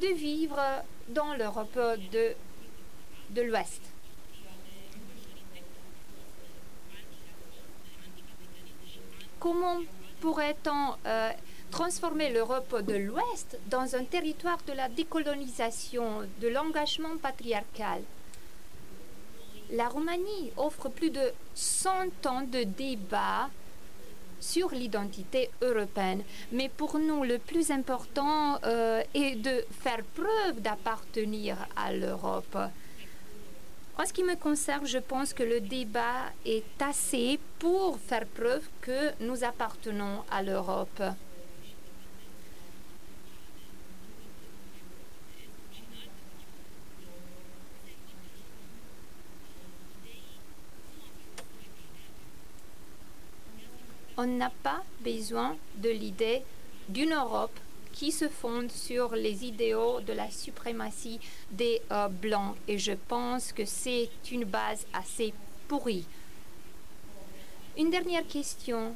[0.00, 0.60] de vivre
[1.08, 1.78] dans l'Europe
[2.12, 2.34] de,
[3.30, 3.82] de l'Ouest?
[9.46, 9.78] Comment
[10.20, 11.30] pourrait-on euh,
[11.70, 18.02] transformer l'Europe de l'Ouest dans un territoire de la décolonisation, de l'engagement patriarcal?
[19.70, 23.48] La Roumanie offre plus de 100 ans de débats
[24.40, 26.24] sur l'identité européenne.
[26.50, 32.58] Mais pour nous, le plus important euh, est de faire preuve d'appartenir à l'Europe.
[33.98, 38.68] En ce qui me concerne, je pense que le débat est assez pour faire preuve
[38.82, 41.02] que nous appartenons à l'Europe.
[54.18, 56.42] On n'a pas besoin de l'idée
[56.90, 57.58] d'une Europe
[57.96, 61.18] qui se fonde sur les idéaux de la suprématie
[61.50, 62.54] des euh, Blancs.
[62.68, 65.32] Et je pense que c'est une base assez
[65.66, 66.04] pourrie.
[67.78, 68.94] Une dernière question.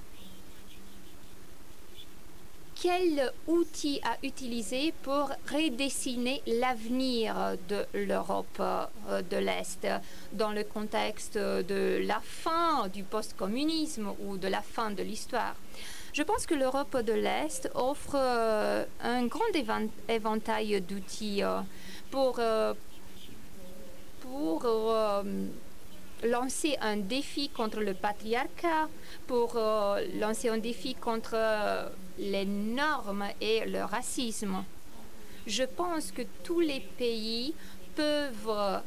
[2.82, 9.86] Quel outil a utilisé pour redessiner l'avenir de l'Europe euh, de l'Est
[10.32, 15.56] dans le contexte de la fin du post-communisme ou de la fin de l'histoire?
[16.12, 19.52] Je pense que l'Europe de l'Est offre euh, un grand
[20.08, 21.60] éventail d'outils euh,
[22.10, 22.74] pour, euh,
[24.20, 24.66] pour
[26.24, 28.88] lancer un défi contre le patriarcat,
[29.26, 29.58] pour
[30.18, 31.36] lancer un défi contre
[32.18, 34.64] les normes et le racisme.
[35.46, 37.54] Je pense que tous les pays
[37.96, 38.82] peuvent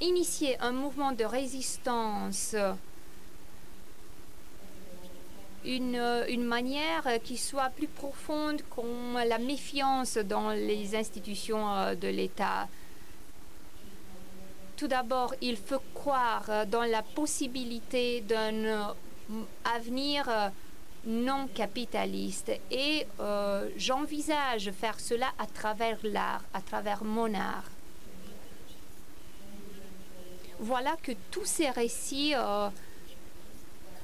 [0.00, 2.56] initier un mouvement de résistance
[5.64, 12.08] une, une, manière qui soit plus profonde comme la méfiance dans les institutions euh, de
[12.08, 12.68] l'État.
[14.76, 18.84] Tout d'abord, il faut croire dans la possibilité d'un euh,
[19.64, 20.48] avenir euh,
[21.04, 23.06] non capitaliste et
[23.76, 27.70] j'envisage faire cela à travers l'art, à travers mon art.
[30.58, 32.34] Voilà que tous ces récits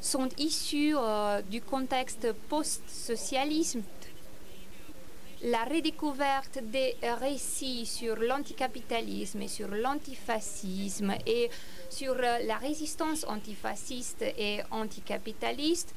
[0.01, 3.83] sont issus euh, du contexte post-socialisme.
[5.43, 11.51] La redécouverte des récits sur l'anticapitalisme et sur l'antifascisme et
[11.91, 15.95] sur euh, la résistance antifasciste et anticapitaliste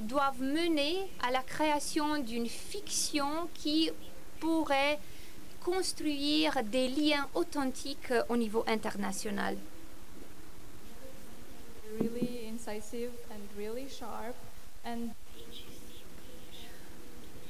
[0.00, 3.90] doivent mener à la création d'une fiction qui
[4.40, 4.98] pourrait
[5.64, 9.56] construire des liens authentiques au niveau international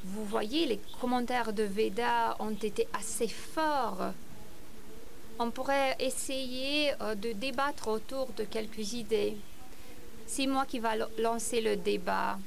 [0.05, 4.13] Vous voyez, les commentaires de Veda ont été assez forts.
[5.39, 9.37] On pourrait essayer euh, de débattre autour de quelques idées.
[10.27, 12.39] C'est moi qui va lancer le débat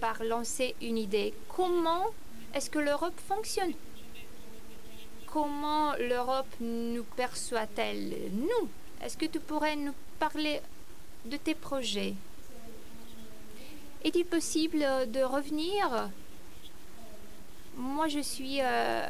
[0.00, 1.34] par lancer une idée.
[1.48, 2.06] Comment
[2.54, 3.72] est-ce que l'Europe fonctionne?
[5.26, 8.14] Comment l'Europe nous perçoit-elle?
[8.32, 8.68] Nous
[9.02, 10.60] Est-ce que tu pourrais nous parler
[11.26, 12.14] de tes projets.
[14.04, 16.10] Est-il possible de revenir?
[17.76, 19.06] Moi, je suis euh,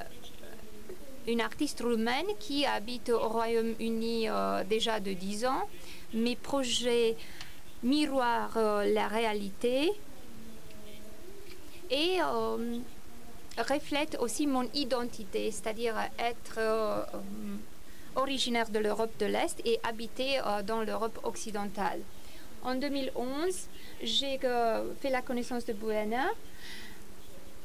[1.28, 5.68] une artiste roumaine qui habite au Royaume-Uni euh, déjà de 10 ans.
[6.14, 7.16] Mes projets
[7.82, 9.92] miroirent euh, la réalité
[11.90, 12.18] et
[13.58, 16.58] reflètent aussi mon identité, c'est-à-dire être
[18.16, 22.00] originaire de l'Europe de l'Est et habité euh, dans l'Europe occidentale.
[22.62, 23.68] En 2011,
[24.02, 26.26] j'ai euh, fait la connaissance de Buena.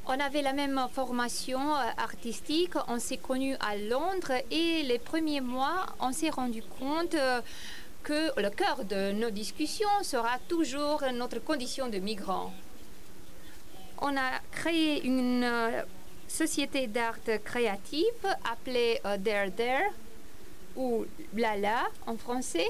[0.06, 5.42] On avait la même formation euh, artistique, on s'est connus à Londres et les premiers
[5.42, 7.16] mois, on s'est rendu compte
[8.04, 12.52] que le cœur de nos discussions sera toujours notre condition de migrant.
[14.02, 15.48] On a créé une
[16.28, 19.92] société d'art créative appelée There There
[20.76, 22.68] ou blala en français.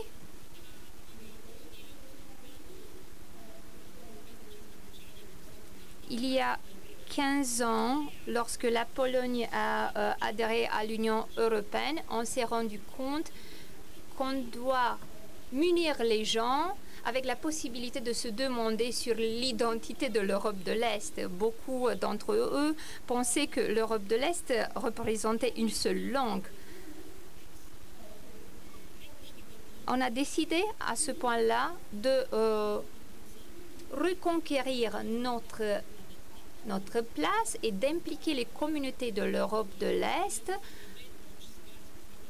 [6.10, 6.60] Il y a
[7.16, 13.32] 15 ans, lorsque la Pologne a euh, adhéré à l'Union européenne, on s'est rendu compte
[14.18, 14.98] qu'on doit
[15.52, 21.26] munir les gens avec la possibilité de se demander sur l'identité de l'Europe de l'Est.
[21.28, 22.76] Beaucoup d'entre eux
[23.08, 26.46] pensaient que l'Europe de l'Est représentait une seule langue.
[29.94, 32.80] On a décidé à ce point-là de euh,
[33.92, 35.82] reconquérir notre,
[37.14, 40.50] place et d'impliquer les communautés de l'Europe de l'Est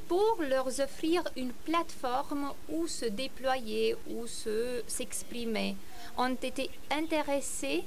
[0.08, 5.76] pour leur offrir une plateforme où se déployer, où se, s'exprimer.
[6.18, 7.84] ont été intéressés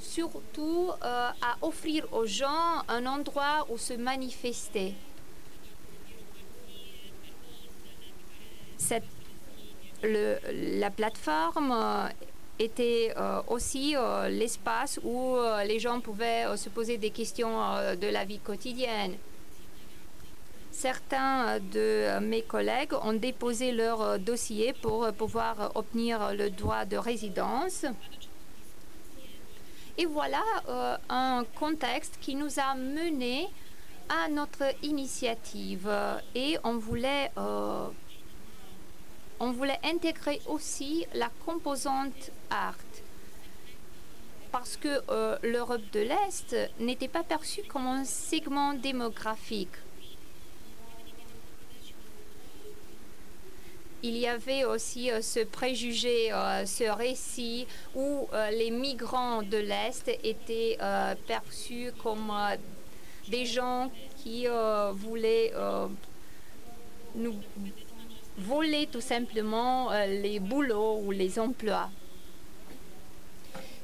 [0.00, 4.96] surtout euh, à offrir aux gens un endroit où se manifester.
[10.02, 12.08] La plateforme euh,
[12.58, 17.56] était euh, aussi euh, l'espace où les gens pouvaient se poser des questions
[18.00, 19.16] de la vie quotidienne.
[20.70, 27.84] Certains de mes collègues ont déposé leur dossier pour pouvoir obtenir le droit de résidence.
[29.98, 30.42] Et voilà
[31.10, 33.48] un contexte qui nous a mené
[34.08, 35.90] à notre initiative
[36.34, 37.30] et on voulait
[39.42, 42.76] on voulait intégrer aussi la composante art
[44.52, 49.74] parce que euh, l'Europe de l'Est n'était pas perçue comme un segment démographique.
[54.04, 57.66] Il y avait aussi euh, ce préjugé, euh, ce récit
[57.96, 60.78] où les migrants de l'Est étaient
[61.26, 62.32] perçus comme
[63.28, 63.90] des gens
[64.22, 64.46] qui
[64.92, 65.52] voulaient
[67.16, 67.34] nous
[68.38, 71.90] voler tout simplement les boulots ou les emplois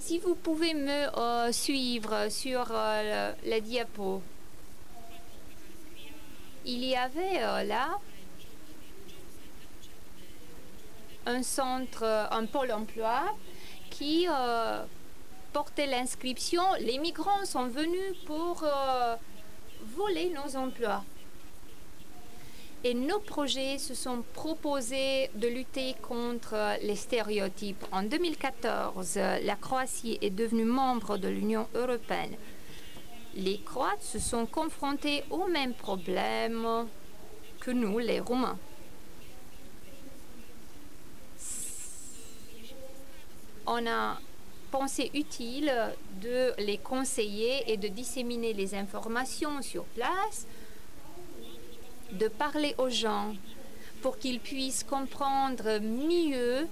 [0.09, 4.23] si vous pouvez me euh, suivre sur euh, la diapo.
[6.65, 7.99] Il y avait euh, là
[11.27, 13.37] un centre, un pôle emploi
[13.91, 14.27] qui
[15.53, 18.65] portait l'inscription Les migrants sont venus pour
[19.95, 21.05] voler nos emplois.
[22.85, 27.85] Et nos projets se sont proposés de lutter contre les stéréotypes.
[27.91, 32.37] En 2014, la Croatie est devenue membre de l'Union européenne.
[33.35, 36.87] Les Croates se sont confrontés aux mêmes problèmes
[37.61, 38.59] que nous, les Roumains.
[43.67, 44.21] On a
[44.71, 45.73] pensé utile
[46.23, 50.47] de les conseiller et de disséminer les informations sur place
[52.13, 53.35] de parler aux gens
[54.03, 56.67] pour qu'ils puissent comprendre mieux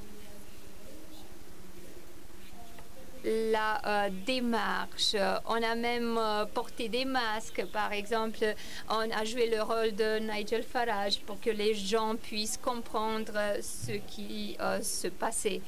[3.26, 5.16] la euh, démarche.
[5.46, 8.54] On a même euh, porté des masques, par exemple.
[8.88, 13.92] On a joué le rôle de Nigel Farage pour que les gens puissent comprendre ce
[13.92, 15.60] qui euh, se passait.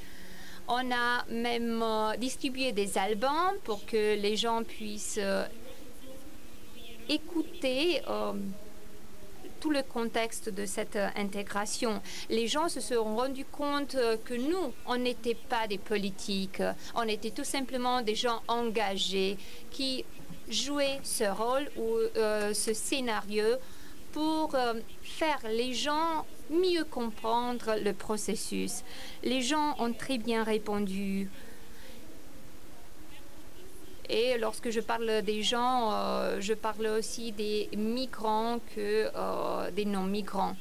[0.68, 1.82] On a même
[2.18, 5.18] distribué des albums pour que les gens puissent
[7.08, 8.02] écouter
[9.60, 12.00] tout le contexte de cette euh, intégration.
[12.30, 16.62] Les gens se sont rendus compte euh, que nous, on n'était pas des politiques,
[16.94, 19.36] on était tout simplement des gens engagés
[19.70, 20.04] qui
[20.48, 23.44] jouaient ce rôle ou euh, ce scénario
[24.12, 24.56] pour
[25.02, 28.82] faire les gens mieux comprendre le processus.
[29.22, 31.28] Les gens ont très bien répondu.
[34.10, 39.84] Et lorsque je parle des gens, euh, je parle aussi des migrants que euh, des
[39.84, 40.56] non-migrants.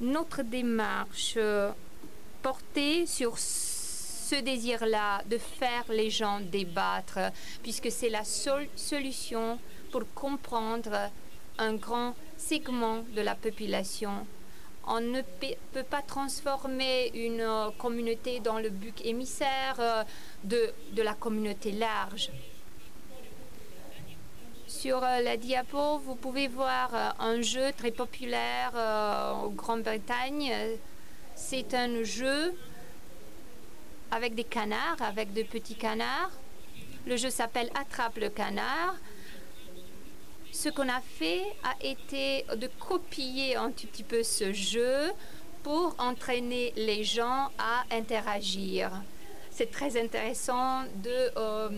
[0.00, 1.72] Notre démarche euh,
[2.42, 7.18] portait sur ce désir-là de faire les gens débattre,
[7.62, 9.58] puisque c'est la seule solution
[9.90, 11.10] pour comprendre
[11.58, 14.26] un grand segment de la population
[14.88, 15.20] on ne
[15.72, 20.02] peut pas transformer une euh, communauté dans le but émissaire euh,
[20.44, 22.30] de, de la communauté large.
[24.66, 30.52] Sur euh, la diapo, vous pouvez voir un jeu très populaire en Grande-Bretagne.
[31.34, 32.54] C'est un jeu
[34.10, 36.32] avec des canards, avec de petits canards.
[37.06, 38.94] Le jeu s'appelle Attrape le canard
[40.52, 45.12] ce qu'on a fait a été de copier un tout petit peu ce jeu
[45.62, 48.90] pour entraîner les gens à interagir.
[49.50, 51.68] C'est très intéressant de euh,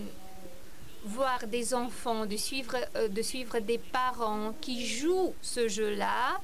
[1.03, 6.39] voir des enfants, de suivre, euh, de suivre des parents qui jouent ce jeu-là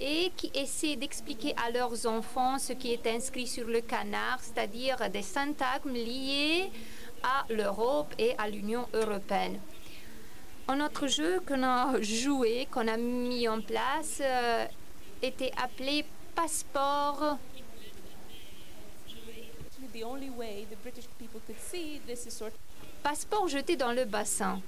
[0.00, 5.10] et qui essaient d'expliquer à leurs enfants ce qui est inscrit sur le canard, c'est-à-dire
[5.10, 6.70] des syntagmes liés
[7.22, 9.60] à l'Europe et à l'Union européenne.
[10.72, 14.66] Un autre jeu qu'on a joué, qu'on a mis en place, euh,
[15.20, 16.04] était appelé
[16.36, 17.38] Passeport.
[23.02, 24.60] Passeport jeté dans le bassin.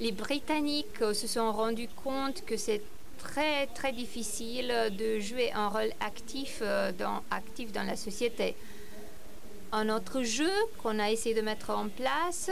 [0.00, 2.82] Les Britanniques se sont rendus compte que c'est
[3.22, 8.56] très très difficile de jouer un rôle actif euh, dans, actif dans la société.
[9.72, 12.50] Un autre jeu qu'on a essayé de mettre en place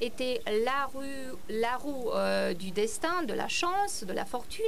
[0.00, 4.64] était la, rue, la roue euh, du destin, de la chance, de la fortune,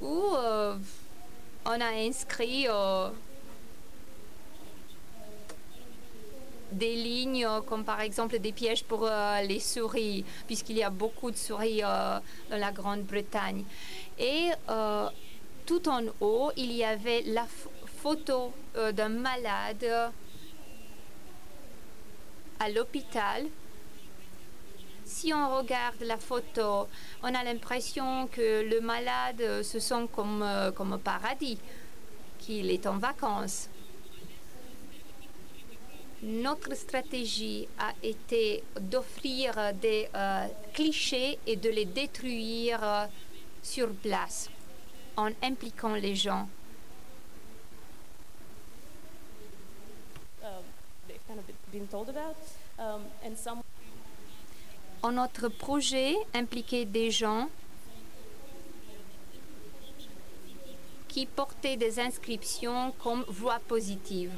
[0.00, 0.76] où euh,
[1.66, 2.66] on a inscrit
[6.72, 11.30] des lignes comme par exemple des pièges pour euh, les souris, puisqu'il y a beaucoup
[11.30, 12.18] de souris euh,
[12.50, 13.64] dans la Grande-Bretagne.
[14.18, 15.08] Et euh,
[15.66, 17.46] tout en haut, il y avait la
[17.86, 19.86] photo d'un malade
[22.58, 23.46] à l'hôpital.
[25.04, 26.88] Si on regarde la photo,
[27.22, 30.44] on a l'impression que le malade se sent comme,
[30.76, 31.58] comme au paradis,
[32.38, 33.69] qu'il est en vacances.
[36.22, 43.06] Notre stratégie a été d'offrir des euh, clichés et de les détruire euh,
[43.62, 44.50] sur place
[45.16, 46.46] en impliquant les gens.
[51.72, 52.36] um, told about.
[52.78, 53.62] Um,
[55.02, 57.48] En notre projet impliquait des gens
[61.08, 64.32] qui portaient des inscriptions comme voix positive.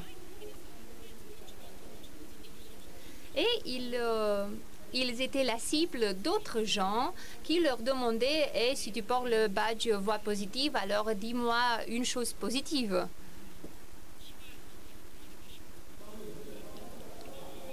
[3.35, 4.47] Et ils, euh,
[4.93, 7.13] ils étaient la cible d'autres gens
[7.43, 12.33] qui leur demandaient Eh, si tu portes le badge voix positive, alors dis-moi une chose
[12.33, 13.07] positive.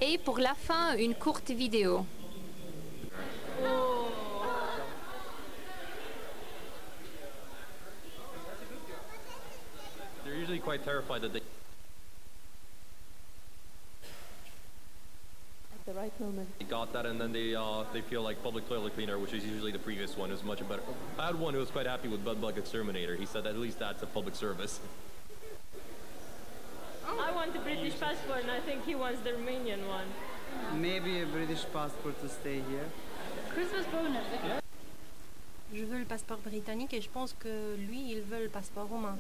[0.01, 2.07] Et pour la fin, une courte vidéo
[11.13, 11.41] at
[15.87, 16.49] the right moment.
[16.69, 19.73] got that, and then they uh, they feel like public toilet cleaner, which is usually
[19.73, 20.83] the previous one, is much better.
[21.19, 23.17] I had one who was quite happy with Bud Bug Exterminator.
[23.17, 24.81] He said at least that's a public service.
[27.07, 30.07] I want the British passport and I think he wants the Romanian one.
[30.81, 32.87] Maybe a British passport to stay here.
[33.53, 34.25] Christmas bonus.
[35.73, 39.17] Je veux le passeport britannique et je pense que lui, il veut le passeport roumain.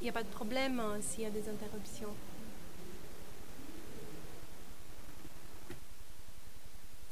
[0.00, 2.14] Il n'y a pas de problème hein, s'il y a des interruptions.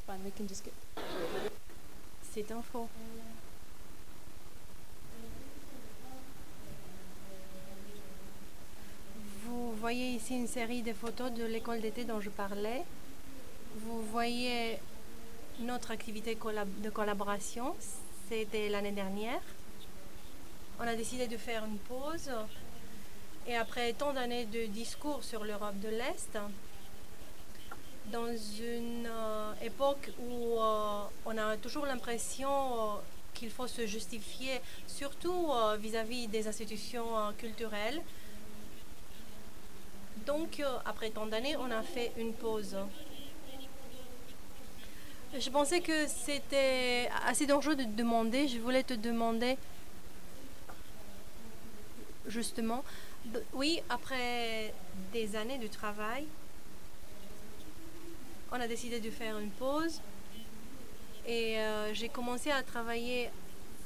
[0.07, 0.47] Fine, we can.
[2.33, 2.89] C'est faux.
[9.45, 12.83] Vous voyez ici une série de photos de l'école d'été dont je parlais.
[13.77, 14.79] Vous voyez
[15.61, 17.75] notre activité de collaboration.
[18.29, 19.41] C'était l'année dernière.
[20.79, 22.31] On a décidé de faire une pause.
[23.47, 26.37] Et après tant d'années de discours sur l'Europe de l'Est,
[28.13, 32.95] dans une euh, époque où euh, on a toujours l'impression euh,
[33.35, 38.01] qu'il faut se justifier, surtout vis-à-vis des institutions culturelles.
[40.25, 42.75] Donc, après tant d'années, on a fait une pause.
[45.39, 48.49] Je pensais que c'était assez dangereux de demander.
[48.49, 49.59] Je voulais te demander,
[52.27, 52.83] justement,
[53.53, 54.73] oui, après
[55.13, 56.27] des années de travail,
[58.53, 60.01] on a décidé de faire une pause
[61.27, 63.31] et euh, j'ai commencé à travailler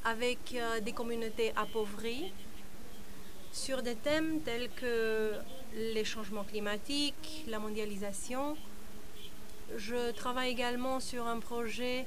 [0.05, 2.33] avec euh, des communautés appauvries
[3.53, 5.33] sur des thèmes tels que
[5.75, 8.57] les changements climatiques, la mondialisation.
[9.77, 12.07] Je travaille également sur un projet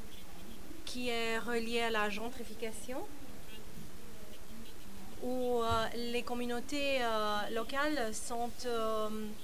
[0.86, 2.99] qui est relié à la gentrification
[5.24, 6.99] où euh, les communautés
[7.51, 8.51] locales sont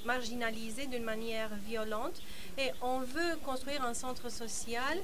[0.05, 2.21] marginalisées d'une manière violente
[2.59, 4.97] et on veut construire un centre social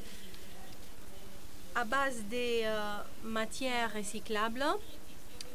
[1.74, 4.66] à base des euh, matières recyclables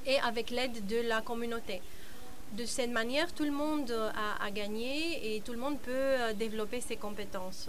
[0.07, 1.83] et avec l'aide de la communauté.
[2.53, 6.33] De cette manière, tout le monde a, a gagné et tout le monde peut euh,
[6.33, 7.69] développer ses compétences.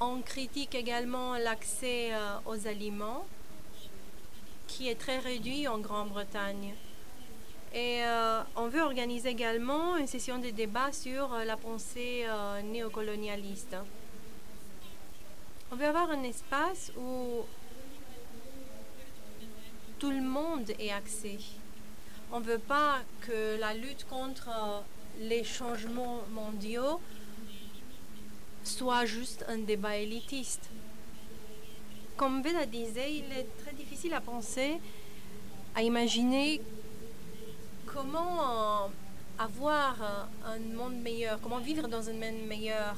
[0.00, 3.24] On critique également l'accès euh, aux aliments
[4.66, 6.74] qui est très réduit en Grande-Bretagne.
[7.74, 12.60] Et euh, on veut organiser également une session de débat sur euh, la pensée euh,
[12.60, 13.76] néocolonialiste.
[15.70, 17.46] On veut avoir un espace où
[19.98, 21.38] tout le monde ait accès.
[22.30, 24.50] On ne veut pas que la lutte contre
[25.18, 27.00] les changements mondiaux
[28.64, 30.68] soit juste un débat élitiste.
[32.18, 34.78] Comme Veda disait, il est très difficile à penser,
[35.74, 36.60] à imaginer
[37.92, 38.88] comment euh,
[39.38, 42.96] avoir euh, un monde meilleur, comment vivre dans un monde meilleur,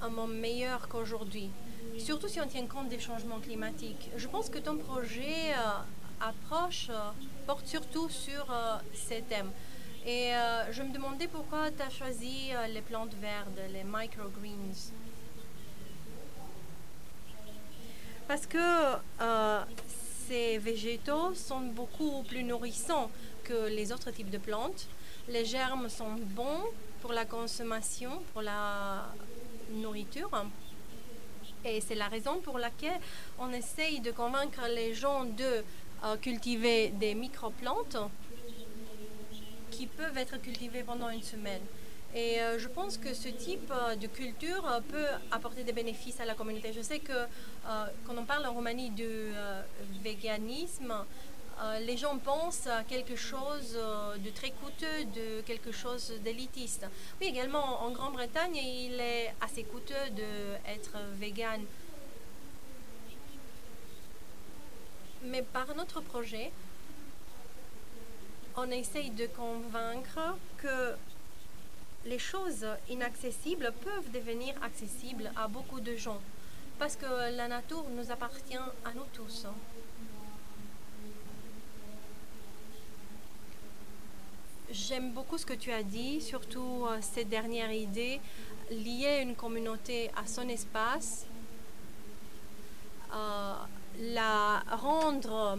[0.00, 1.50] un monde meilleur qu'aujourd'hui?
[1.98, 4.10] Surtout si on tient compte des changements climatiques.
[4.16, 6.90] Je pense que ton projet euh, approche,
[7.46, 8.46] porte surtout sur
[8.94, 9.50] ces thèmes.
[10.06, 10.32] Et
[10.70, 14.92] je me demandais pourquoi tu as choisi les plantes vertes, les microgreens.
[18.28, 18.58] Parce que
[20.30, 23.10] ces végétaux sont beaucoup plus nourrissants
[23.42, 24.86] que les autres types de plantes.
[25.28, 26.62] Les germes sont bons
[27.02, 29.12] pour la consommation, pour la
[29.72, 30.30] nourriture.
[31.64, 33.00] Et c'est la raison pour laquelle
[33.40, 35.64] on essaye de convaincre les gens de
[36.04, 37.96] euh, cultiver des microplantes
[39.72, 41.62] qui peuvent être cultivées pendant une semaine.
[42.14, 46.18] Et euh, je pense que ce type euh, de culture euh, peut apporter des bénéfices
[46.18, 46.72] à la communauté.
[46.72, 47.12] Je sais que
[48.04, 49.62] quand on parle en Roumanie euh,
[50.02, 50.92] véganisme,
[51.82, 56.86] les gens pensent à quelque chose de très coûteux, de quelque chose d'élitiste.
[57.20, 61.60] Oui, également en Grande-Bretagne, il est assez coûteux d'être vegan.
[65.22, 66.50] Mais par notre projet,
[68.56, 70.94] on essaye de convaincre que
[72.04, 76.20] les choses inaccessibles peuvent devenir accessibles à beaucoup de gens.
[76.78, 79.46] Parce que la nature nous appartient à nous tous.
[84.72, 88.20] J'aime beaucoup ce que tu as dit, surtout euh, cette dernière idée,
[88.70, 91.26] lier une communauté à son espace,
[93.12, 93.54] euh,
[93.98, 95.58] la rendre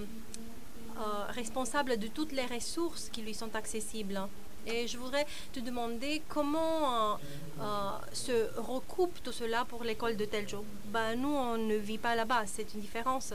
[0.97, 4.21] euh, responsable de toutes les ressources qui lui sont accessibles.
[4.67, 7.17] Et je voudrais te demander comment euh,
[7.61, 10.63] euh, se recoupe tout cela pour l'école de Teljo.
[10.85, 13.33] Ben, nous, on ne vit pas là-bas, c'est une différence.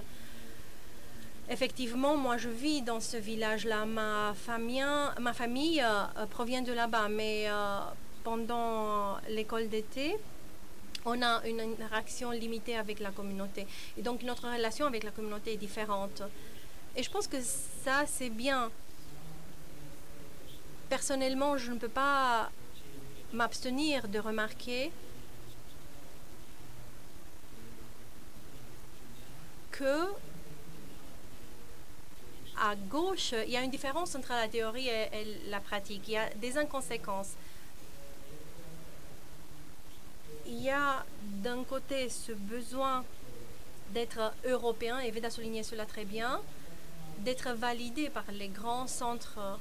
[1.49, 3.87] Effectivement, moi, je vis dans ce village-là.
[3.87, 7.47] Ma famille, euh, provient de là-bas, mais
[8.25, 10.17] pendant l'école d'été,
[11.05, 13.67] on a une interaction limitée avec la communauté.
[13.97, 16.23] Et donc, notre relation avec la communauté est différente.
[16.97, 18.71] Et je pense que ça, c'est bien.
[20.89, 22.51] Personnellement, je ne peux pas
[23.33, 24.93] m'abstenir de remarquer
[29.73, 30.07] que
[32.59, 36.03] à gauche, il y a une différence entre la théorie et, la pratique.
[36.09, 37.33] Il y a des inconséquences.
[40.47, 43.05] Il y a d'un côté ce besoin
[43.91, 46.41] d'être européen, et Veda a souligné cela très bien,
[47.19, 49.59] d'être validé par les grands centres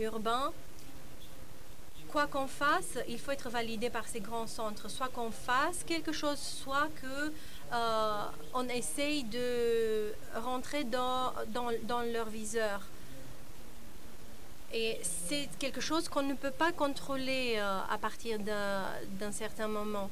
[0.00, 0.52] urbains.
[2.08, 4.90] Quoi qu'on fasse, il faut être validé par ces grands centres.
[4.90, 7.32] Soit qu'on fasse quelque chose, soit que
[7.72, 12.82] euh, essaye de rentrer dans, dans, dans leur viseur.
[14.72, 20.10] Et c'est quelque chose qu'on ne peut pas contrôler euh, à partir d'un certain moment.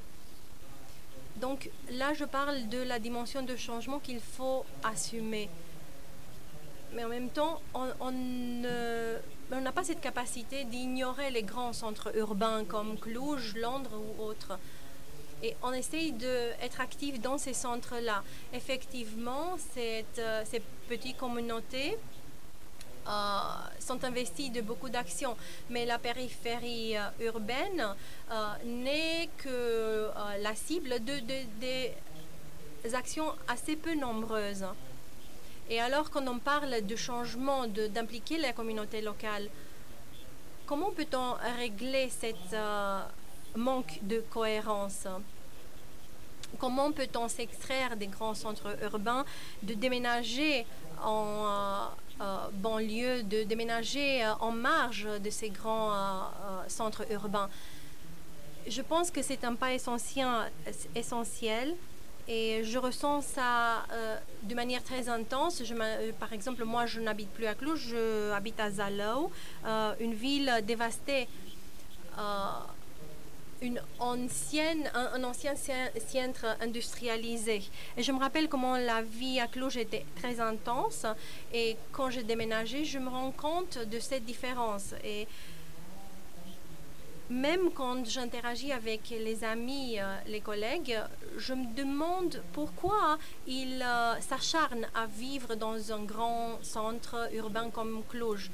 [1.37, 5.49] Donc là, je parle de la dimension de changement qu'il faut assumer.
[6.95, 12.99] Mais en même temps, on n'a pas cette capacité d'ignorer les grands centres urbains comme
[12.99, 14.59] Cluj, Londres ou autres.
[15.43, 18.25] Et on essaye d'être actif dans ces centres-là.
[18.53, 21.97] Effectivement, euh, ces petites communautés
[23.07, 23.11] euh,
[23.79, 25.37] sont investies de beaucoup d'actions,
[25.71, 27.95] mais la périphérie euh, urbaine
[28.65, 30.11] n'est que
[30.41, 31.21] la cible de-
[31.61, 31.93] des
[32.95, 34.67] actions assez peu nombreuses.
[35.71, 39.51] Et alors quand on parle de changement, d'impliquer la communauté locale,
[40.67, 43.03] comment peut-on régler cette euh,
[43.55, 45.07] manque de cohérence?
[46.59, 49.27] Comment peut-on s'extraire des grands centres urbains,
[49.63, 50.65] de déménager
[51.05, 51.85] en euh,
[52.23, 55.93] euh, banlieue, de déménager en marge de ces grands
[56.67, 57.51] centres urbains?
[58.67, 61.77] Je pense que c'est un pas essentiel
[62.29, 65.65] et je ressens ça euh, de manière très intense.
[65.65, 69.31] Je euh, par exemple, moi, je n'habite plus à Cluj, je habite à Zalău,
[69.67, 71.27] euh, une ville dévastée.
[72.19, 72.23] Euh,
[73.61, 77.61] une ancienne, un, un ancien cen- centre industrialisé.
[77.97, 81.05] Et je me rappelle comment la vie à Cluj était très intense.
[81.53, 84.95] Et quand j'ai déménagé, je me rends compte de cette différence.
[85.03, 85.27] Et
[87.31, 90.99] même quand j'interagis avec les amis, euh, les collègues,
[91.37, 98.03] je me demande pourquoi ils euh, s'acharnent à vivre dans un grand centre urbain comme
[98.09, 98.51] Cluj.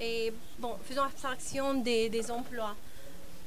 [0.00, 2.74] Et bon, faisons abstraction des, emplois.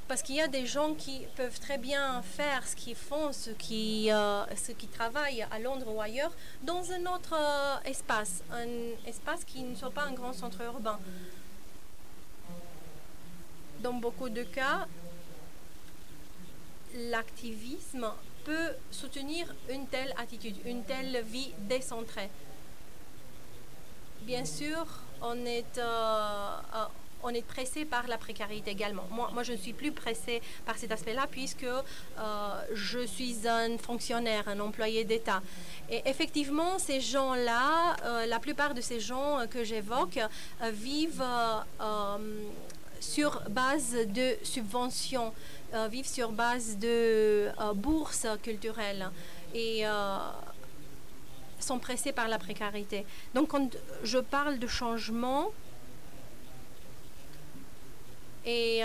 [0.07, 3.49] Parce qu'il y a des gens qui peuvent très bien faire ce qu'ils font, ce
[3.49, 4.43] qui, euh,
[4.77, 6.31] qui travaillent à Londres ou ailleurs,
[6.61, 7.35] dans un autre
[7.85, 8.67] espace, un
[9.07, 10.99] espace qui ne soit pas un grand centre urbain.
[13.85, 14.87] Dans beaucoup de cas,
[17.11, 18.07] l'activisme
[18.43, 22.31] peut soutenir une telle attitude, une telle vie décentrée.
[24.23, 24.87] Bien sûr,
[25.21, 26.49] on est, euh,
[27.25, 29.03] euh, est pressé par la précarité également.
[29.11, 31.83] Moi, moi je ne suis plus pressée par cet aspect-là puisque euh,
[32.73, 35.43] je suis un fonctionnaire, un employé d'État.
[35.91, 40.17] Et effectivement, ces gens-là, la plupart de ces gens que j'évoque
[40.71, 41.23] vivent
[42.99, 45.33] sur base de subventions,
[45.73, 46.87] euh, vivent sur base de
[47.59, 49.09] euh, bourses culturelles
[49.53, 50.17] et euh,
[51.59, 53.05] sont pressés par la précarité.
[53.33, 55.51] Donc quand je parle de changement,
[58.47, 58.83] et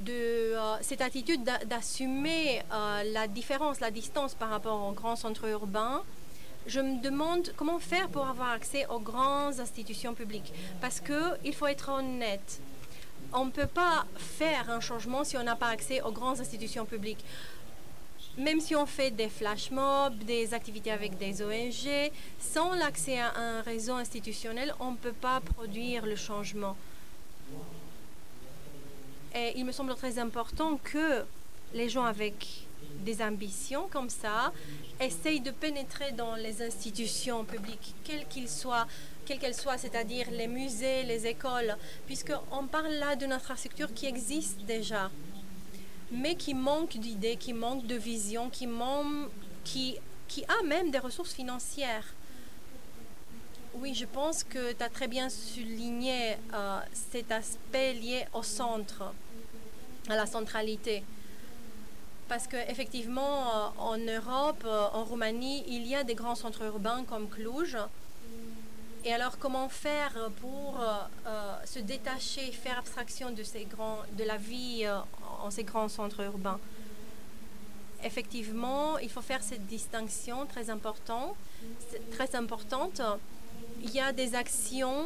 [0.00, 2.62] de cette attitude d'a- d'assumer
[3.12, 6.02] la différence, la distance par rapport aux grands centres urbains,
[6.66, 10.50] je me demande comment faire pour avoir accès aux grandes institutions publiques.
[10.80, 12.60] Parce qu'il faut être honnête.
[13.32, 16.84] On ne peut pas faire un changement si on n'a pas accès aux grandes institutions
[16.84, 17.24] publiques.
[18.38, 23.32] Même si on fait des flash mobs, des activités avec des ONG, sans l'accès à
[23.36, 26.76] un réseau institutionnel, on ne peut pas produire le changement.
[29.34, 31.24] Et il me semble très important que
[31.74, 32.66] les gens avec
[33.00, 34.52] des ambitions comme ça
[35.00, 38.86] essayent de pénétrer dans les institutions publiques, quelles qu'ils soient,
[39.26, 44.60] quelles qu'elles soient, c'est-à-dire les musées, les écoles, puisqu'on parle là d'une infrastructure qui existe
[44.60, 45.10] déjà,
[46.10, 48.66] mais qui manque d'idées, qui manque de vision, qui,
[49.64, 49.96] qui,
[50.28, 52.14] qui a même des ressources financières.
[53.74, 59.12] Oui, je pense que tu as très bien souligné euh, cet aspect lié au centre,
[60.08, 61.04] à la centralité.
[62.28, 67.04] Parce qu'effectivement, euh, en Europe, euh, en Roumanie, il y a des grands centres urbains
[67.04, 67.76] comme Cluj.
[69.04, 74.98] Et alors, comment faire pour euh, euh, se détacher, faire abstraction de, la vie euh,
[75.42, 76.58] en ces grands centres urbains?
[78.02, 81.36] Effectivement, il faut faire cette distinction très importante.
[83.82, 85.04] Il y a des actions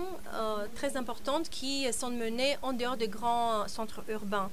[0.75, 4.51] très importantes qui sont menées en dehors des grands centres urbains.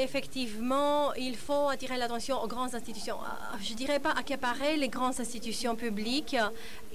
[0.00, 3.16] Effectivement, il faut attirer l'attention aux grandes institutions.
[3.16, 6.34] Euh, Je ne dirais pas accaparer les grandes institutions publiques.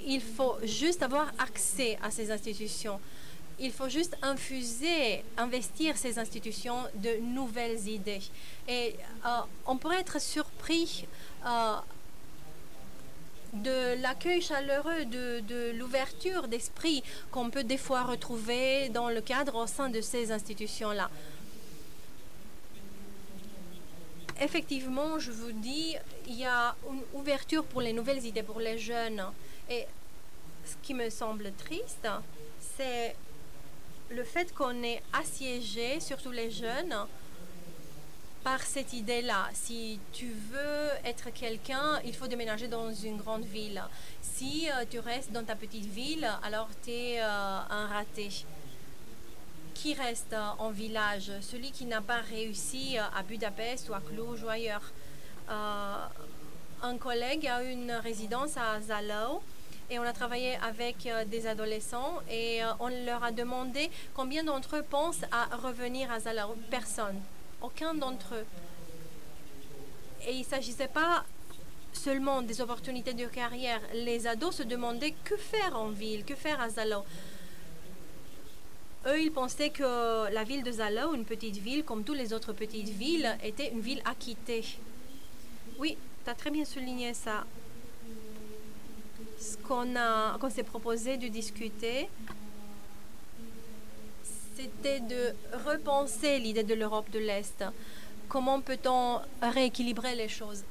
[0.04, 3.00] Il faut juste avoir accès à ces institutions.
[3.60, 8.24] Il faut juste infuser, investir ces institutions de nouvelles idées.
[8.68, 8.96] Et
[9.26, 9.30] euh,
[9.68, 11.06] on pourrait être surpris
[11.46, 11.76] euh,
[13.54, 19.56] de l'accueil chaleureux, de, de l'ouverture d'esprit qu'on peut des fois retrouver dans le cadre
[19.56, 21.12] au sein de ces institutions-là.
[24.40, 25.96] Effectivement, je vous dis,
[26.28, 29.24] il y a une ouverture pour les nouvelles idées, pour les jeunes.
[29.70, 29.86] Et
[30.64, 32.08] ce qui me semble triste,
[32.78, 33.16] c'est
[34.10, 36.96] le fait qu'on est assiégé, surtout les jeunes,
[38.44, 39.50] par cette idée-là.
[39.54, 43.84] Si tu veux être quelqu'un, il faut déménager dans une grande ville.
[44.22, 48.30] Si euh, tu restes dans ta petite ville, alors tu es un raté.
[49.78, 54.02] Qui reste euh, en village Celui qui n'a pas réussi euh, à Budapest ou à
[54.02, 54.82] Cluj ou ailleurs.
[55.52, 56.06] Euh,
[56.82, 59.40] un collègue a une résidence à Zalău
[59.92, 64.84] et on a travaillé avec des adolescents et on leur a demandé combien d'entre eux
[64.84, 66.56] pensent à revenir à Zalău.
[66.72, 67.22] Personne.
[67.62, 68.46] Aucun d'entre eux.
[70.28, 71.24] Et il ne s'agissait pas
[71.94, 73.82] seulement des opportunités de carrière.
[73.94, 77.04] Les ados se demandaient que faire en ville, que faire à Zalău.
[79.08, 82.52] Eux, ils pensaient que la ville de Zalău, une petite ville, comme toutes les autres
[82.52, 84.66] petites villes, était une ville acquittée.
[85.80, 87.46] Oui, tu as très bien souligné ça.
[89.40, 89.94] Ce qu'on
[90.40, 92.10] qu'on s'est proposé de discuter,
[94.58, 95.34] c'était de
[95.66, 97.64] repenser l'idée de l'Europe de l'Est.
[98.28, 100.64] Comment peut-on rééquilibrer les choses?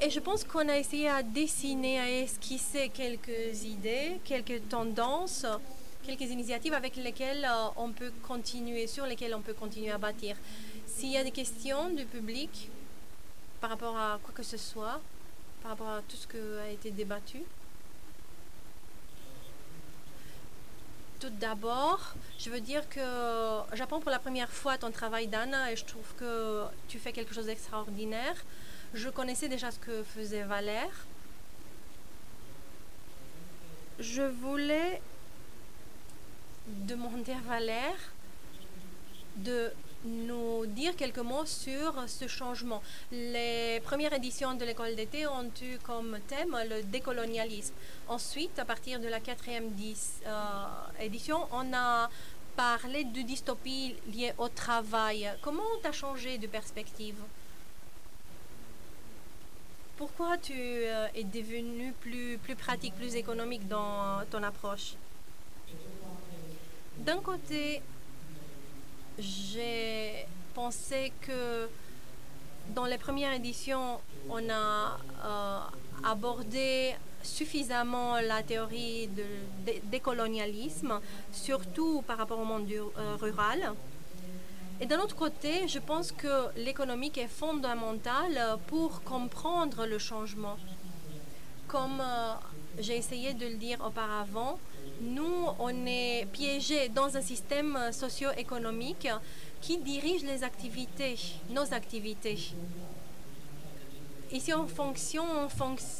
[0.00, 5.44] Et je pense qu'on a essayé à dessiner, à esquisser quelques idées, quelques tendances,
[6.06, 10.36] quelques initiatives avec lesquelles euh, on peut continuer, sur lesquelles on peut continuer à bâtir.
[10.86, 12.70] S'il y a des questions du public
[13.60, 15.00] par rapport à quoi que ce soit,
[15.62, 17.42] par rapport à tout ce qui a été débattu?
[21.18, 23.00] Tout d'abord, je veux dire que
[23.72, 27.34] j'apprends pour la première fois ton travail d'Anna et je trouve que tu fais quelque
[27.34, 28.36] chose d'extraordinaire.
[28.94, 31.06] Je connaissais déjà ce que faisait Valère.
[33.98, 35.00] Je voulais
[36.66, 38.12] demander à Valère
[39.36, 39.72] de
[40.04, 42.82] nous dire quelques mots sur ce changement.
[43.10, 47.74] Les premières éditions de l'école d'été ont eu comme thème le décolonialisme.
[48.08, 49.70] Ensuite, à partir de la quatrième
[50.26, 50.64] euh,
[51.00, 52.08] édition, on a
[52.56, 55.30] parlé de dystopie liée au travail.
[55.42, 57.16] Comment tu as changé de perspective?
[59.96, 64.94] Pourquoi tu euh, es devenu plus, plus pratique, plus économique dans ton approche?
[66.98, 67.82] D'un côté,
[69.18, 71.68] j'ai pensé que
[72.74, 75.58] dans les premières éditions, on a euh,
[76.04, 79.08] abordé suffisamment la théorie
[79.64, 81.00] dé- décolonialisme,
[81.32, 83.72] surtout par rapport au monde du- euh, rural.
[84.80, 90.56] Et d'un autre côté, je pense que l'économique est fondamental pour comprendre le changement.
[91.68, 92.34] Comme euh,
[92.78, 94.58] j'ai essayé de le dire auparavant,
[95.00, 99.08] nous, on est piégés dans un système euh, socio-économique
[99.60, 101.16] qui dirige les activités,
[101.50, 102.38] nos activités.
[104.32, 105.90] Ici, en, fonc-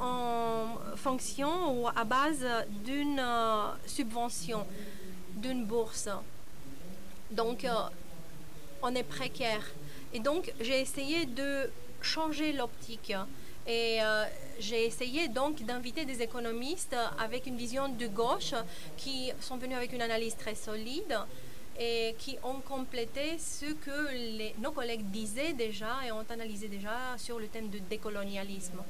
[0.00, 2.44] en fonction ou à base
[2.84, 4.66] d'une euh, subvention,
[5.36, 6.08] d'une bourse.
[7.30, 7.72] Donc, euh,
[8.82, 9.62] on est précaire.
[10.12, 13.12] Et donc, j'ai essayé de changer l'optique.
[13.66, 14.24] Et euh,
[14.60, 18.54] j'ai essayé donc d'inviter des économistes avec une vision de gauche
[18.96, 21.18] qui sont venus avec une analyse très solide
[21.78, 27.38] et qui ont complété ce que nos collègues disaient déjà et ont analysé déjà sur
[27.38, 28.82] le thème de décolonialisme.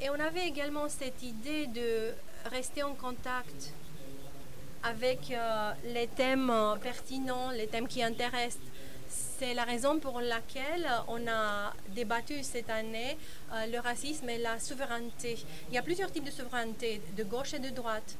[0.00, 2.12] Et on avait également cette idée de
[2.50, 3.72] rester en contact
[4.82, 8.58] avec euh, les thèmes euh, pertinents, les thèmes qui intéressent.
[9.38, 13.18] C'est la raison pour laquelle on a débattu cette année
[13.52, 15.36] euh, le racisme et la souveraineté.
[15.68, 18.16] Il y a plusieurs types de souveraineté, de gauche et de droite.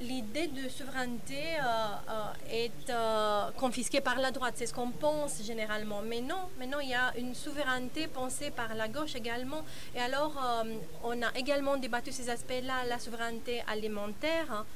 [0.00, 1.62] L'idée de souveraineté euh,
[2.10, 6.02] euh, est confisquée par la droite, c'est ce qu'on pense généralement.
[6.02, 9.64] Mais non, il y a une souveraineté pensée par la gauche également.
[9.94, 10.64] Et alors,
[11.04, 14.66] on a également débattu ces aspects-là, la souveraineté alimentaire hein,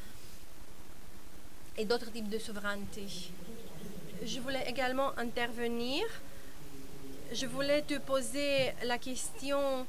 [1.76, 3.06] et d'autres types de souveraineté.
[4.24, 6.04] Je voulais également intervenir.
[7.32, 9.86] Je voulais te poser la question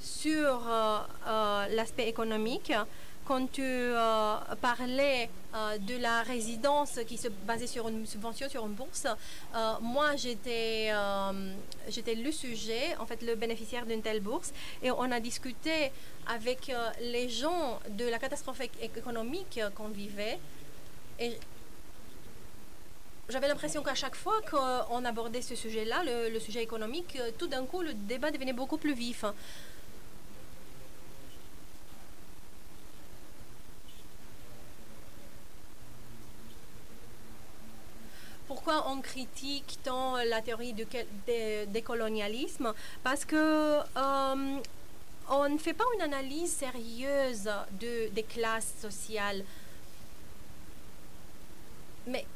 [0.00, 0.98] sur euh,
[1.28, 2.72] euh, l'aspect économique.
[3.24, 5.30] Quand tu euh, parlais
[5.80, 9.06] de la résidence qui se basait sur une subvention, sur une bourse,
[9.80, 10.90] moi j'étais
[11.88, 14.50] j'étais le sujet, en fait le bénéficiaire d'une telle bourse,
[14.82, 15.92] et on a discuté
[16.26, 20.38] avec les gens de la catastrophe éc- économique qu'on vivait.
[21.20, 21.36] Et
[23.28, 27.64] j'avais l'impression qu'à chaque fois qu'on abordait ce sujet-là, le, sujet économique, euh, tout d'un
[27.64, 29.24] coup, le débat devenait beaucoup plus vif.
[38.48, 40.86] Pourquoi on critique tant la théorie du
[41.82, 42.74] colonialismes?
[43.02, 44.58] Parce que euh,
[45.30, 47.48] on ne fait pas une analyse sérieuse
[47.80, 49.42] de, des classes sociales.
[52.06, 52.26] Mais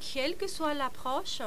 [0.00, 1.42] quelle que soit l'approche,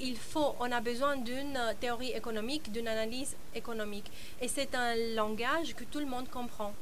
[0.00, 4.10] il faut, on a besoin d'une théorie économique, d'une analyse économique.
[4.40, 6.74] Et c'est un langage que tout le monde comprend.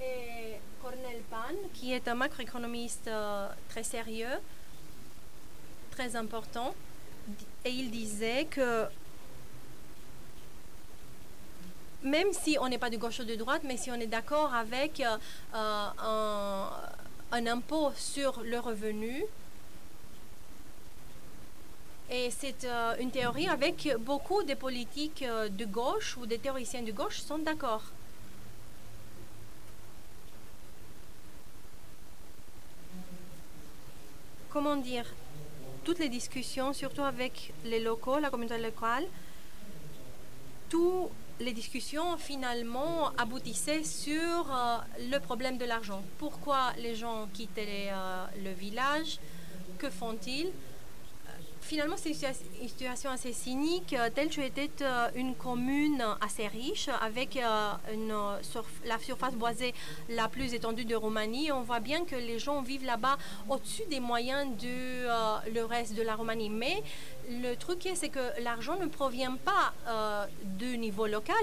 [0.00, 4.38] Et Cornel Pan, qui est un macroéconomiste euh, très sérieux,
[5.90, 6.74] très important,
[7.64, 8.86] et il disait que
[12.02, 14.54] même si on n'est pas de gauche ou de droite, mais si on est d'accord
[14.54, 15.16] avec euh,
[15.54, 16.66] euh,
[17.32, 19.24] un, impôt sur le revenu,
[22.10, 26.92] et c'est euh, une théorie avec beaucoup de politiques de gauche ou des théoriciens de
[26.92, 27.84] gauche sont d'accord.
[34.50, 35.06] Comment dire?
[35.84, 39.04] Toutes les discussions, surtout avec les locaux, la communauté locale,
[40.68, 41.10] toutes
[41.42, 44.78] les discussions finalement aboutissaient sur euh,
[45.10, 46.02] le problème de l'argent.
[46.18, 49.18] Pourquoi les gens quittaient euh, le village?
[49.78, 50.50] Que font-ils?
[51.72, 53.92] Finalement, c'est une situa- une situation assez cynique.
[53.92, 58.36] Euh, Telch était euh, une commune assez riche avec euh, euh,
[58.84, 59.72] la surface boisée
[60.08, 61.52] la plus étendue de Roumanie.
[61.52, 63.16] On voit bien que les gens vivent là-bas
[63.48, 66.50] au-dessus des moyens de euh, le reste de la Roumanie.
[66.50, 66.82] Mais
[67.30, 71.36] le truc, est, c'est que l'argent ne provient pas euh, du niveau local,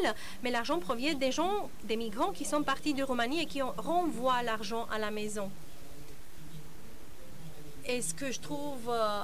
[0.43, 3.73] mais l'argent provient des gens, des migrants qui sont partis de Roumanie et qui en-
[3.77, 5.49] renvoient l'argent à la maison.
[7.85, 9.23] Et ce que je trouve euh,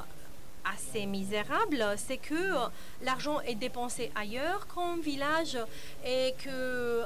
[0.64, 2.68] assez misérable, c'est que euh,
[3.04, 5.58] l'argent est dépensé ailleurs qu'en village
[6.04, 7.04] et que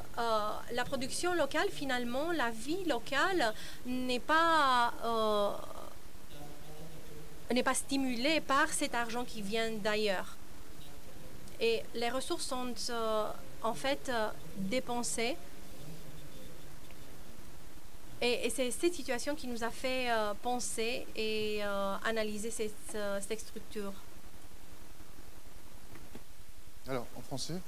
[0.71, 3.53] la production locale, finalement, la vie locale
[3.85, 4.93] n'est pas,
[7.53, 10.37] n'est pas stimulée par cet argent qui vient d'ailleurs.
[11.59, 13.31] Et les ressources sont euh,
[13.63, 15.35] en fait euh, dépensées.
[18.21, 21.61] Et, c'est cette situation qui nous a fait euh, penser et
[22.03, 23.93] analyser cette, structure.
[26.87, 27.59] Alors, en français?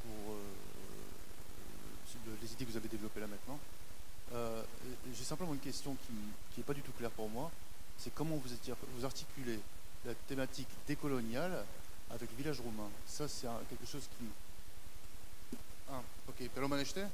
[0.00, 0.34] Pour
[2.26, 3.58] le- les idées que vous avez développées là maintenant?
[4.34, 4.62] Euh,
[5.14, 7.50] J'ai simplement une question qui n'est pas du tout claire pour moi.
[7.98, 9.58] C'est comment vous, vous articulez
[10.04, 11.64] la thématique décoloniale
[12.10, 12.88] avec le village roumain.
[13.06, 14.24] Ça, c'est quelque chose qui...
[15.90, 17.08] Ah, ok, Pero Manește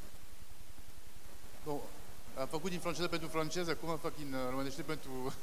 [1.65, 1.81] Bon,
[2.39, 5.35] Ha făcut din franceză pentru franceză, acum fac în uh, românește pentru...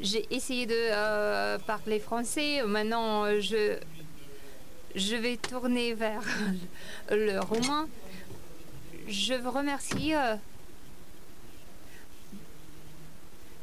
[0.00, 2.62] J'ai essayé de euh, parler français.
[2.66, 3.78] Maintenant, euh, je,
[4.94, 6.24] je vais tourner vers
[7.26, 7.88] le roumain.
[9.08, 10.14] Je vous remercie.
[10.14, 10.36] euh,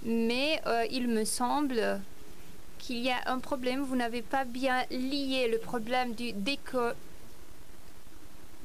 [0.03, 2.01] mais euh, il me semble
[2.79, 3.83] qu'il y a un problème.
[3.83, 6.93] Vous n'avez pas bien lié le problème du, déco-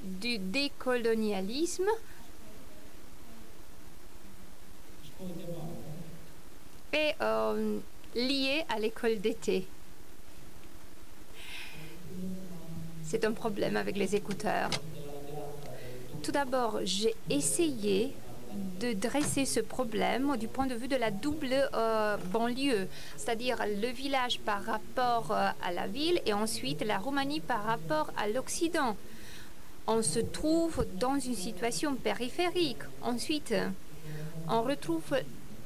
[0.05, 1.89] du décolonialisme
[6.93, 7.79] et euh,
[8.15, 9.67] lié à l'école d'été.
[13.05, 14.71] C'est un problème avec les écouteurs.
[16.23, 18.13] Tout d'abord, j'ai essayé
[18.81, 23.89] de dresser ce problème du point de vue de la double euh, banlieue, c'est-à-dire le
[23.89, 28.97] village par rapport euh, à la ville et ensuite la Roumanie par rapport à l'Occident.
[29.89, 32.83] On se trouve dans une situation périphérique.
[33.03, 33.53] Ensuite,
[34.49, 35.17] on retrouve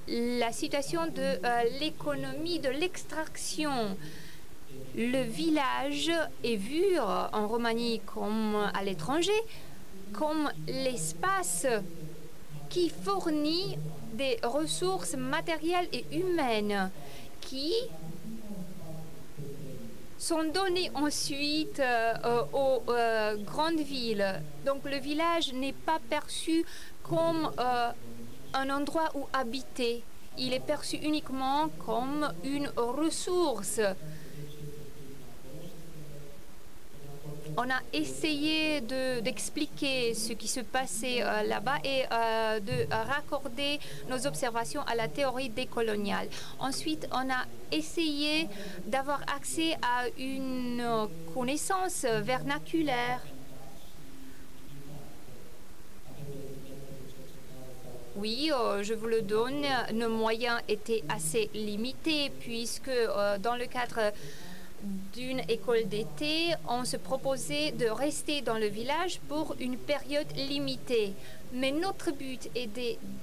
[0.09, 3.95] la situation de euh, l'économie de l'extraction.
[4.97, 6.11] Le village
[6.43, 9.33] est vu en Roumanie comme à l'étranger
[10.13, 11.67] comme l'espace
[12.69, 13.79] qui fournit
[14.13, 16.91] des ressources matérielles et humaines
[17.41, 17.73] qui
[20.19, 24.43] sont données ensuite euh, euh, aux euh, grandes villes.
[24.65, 26.65] Donc le village n'est pas perçu
[27.03, 27.51] comme
[28.53, 30.03] un endroit où habiter.
[30.39, 33.81] Il est perçu uniquement comme une ressource.
[37.59, 43.81] On a essayé de- d'expliquer ce qui se passait euh, là-bas et euh, de raccorder
[44.11, 46.29] nos observations à la théorie décoloniale.
[46.61, 48.49] Ensuite, on a essayé
[48.87, 50.85] d'avoir accès à une
[51.33, 53.21] connaissance vernaculaire.
[58.17, 62.91] Oui, euh, je vous le donne, nos moyens étaient assez limités puisque
[63.41, 64.13] dans le cadre
[65.17, 71.14] d'une école d'été, on se proposait de rester dans le village pour une période limitée.
[71.55, 72.69] Mais notre but est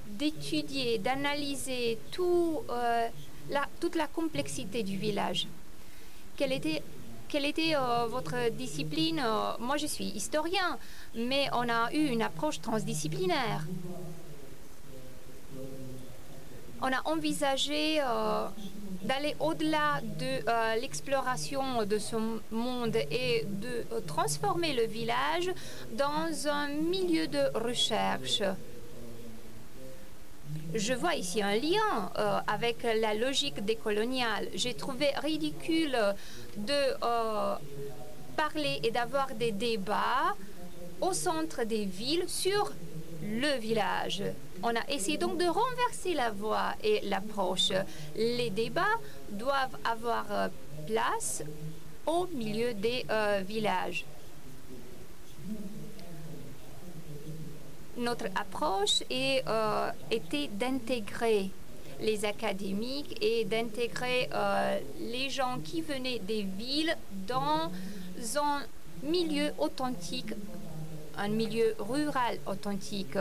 [0.07, 3.07] d'étudier, d'analyser euh,
[3.79, 5.47] toute la complexité du village.
[6.35, 6.81] Quelle était,
[7.75, 9.21] euh, votre discipline?
[9.23, 10.79] Euh, Moi, je suis historien,
[11.13, 13.67] mais on a eu une approche transdisciplinaire.
[16.81, 18.01] On a envisagé
[19.03, 22.15] d'aller au-delà de euh, l'exploration de ce
[22.51, 25.51] monde et de euh, transformer le village
[25.91, 28.41] dans un milieu de recherche.
[30.73, 34.47] Je vois ici un lien euh, avec la logique décoloniale.
[34.53, 35.97] J'ai trouvé ridicule
[36.57, 36.81] de
[38.35, 40.35] parler et d'avoir des débats
[41.01, 42.71] au centre des villes sur
[43.21, 44.23] le village.
[44.65, 47.73] On a essayé donc de renverser la voie et l'approche.
[48.15, 48.97] Les débats
[49.29, 50.47] doivent avoir euh,
[50.87, 51.43] place
[52.07, 54.05] au milieu des euh, villages.
[57.97, 61.51] Notre approche euh, était d'intégrer
[61.99, 64.29] les académiques et d'intégrer
[64.99, 66.97] les gens qui venaient des villes
[67.27, 67.71] dans
[68.35, 68.61] un
[69.03, 70.33] milieu authentique,
[71.17, 73.17] un milieu rural authentique.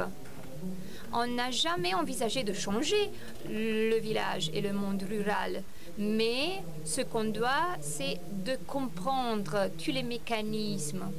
[1.14, 3.10] On n'a jamais envisagé de changer
[3.48, 5.62] le village et le monde rural,
[5.98, 11.10] mais ce qu'on doit, c'est de comprendre tous les mécanismes.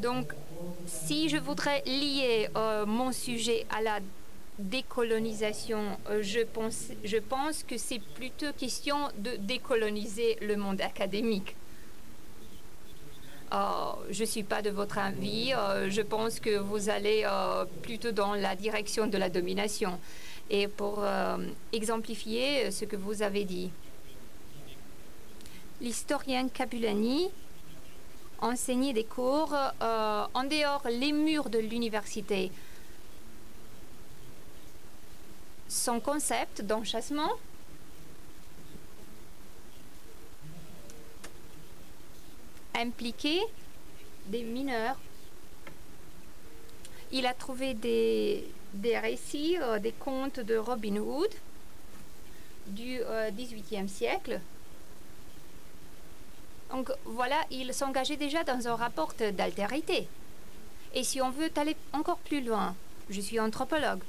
[0.00, 0.32] Donc,
[0.86, 3.98] si je voudrais lier euh, mon sujet à la
[4.58, 11.56] décolonisation, euh, je, pense, je pense que c'est plutôt question de décoloniser le monde académique.
[13.52, 15.52] Euh, je ne suis pas de votre avis.
[15.52, 19.98] euh, je pense que vous allez euh, plutôt dans la direction de la domination.
[20.48, 21.04] Et pour
[21.72, 23.68] exemplifier ce que vous avez dit,
[25.80, 27.28] l'historien Capulani
[28.38, 32.52] enseignait des cours en dehors les murs de l'université.
[35.68, 37.32] Son concept d'enchassement
[42.76, 43.42] impliquait
[44.26, 44.96] des mineurs.
[47.12, 51.30] Il a trouvé des, des récits, euh, des contes de Robin Hood
[52.66, 54.40] du euh, XVIIIe siècle.
[56.70, 60.08] Donc voilà, il s'engageait déjà dans un rapport d'altérité.
[60.94, 62.74] Et si on veut aller encore plus loin,
[63.08, 64.00] je suis anthropologue.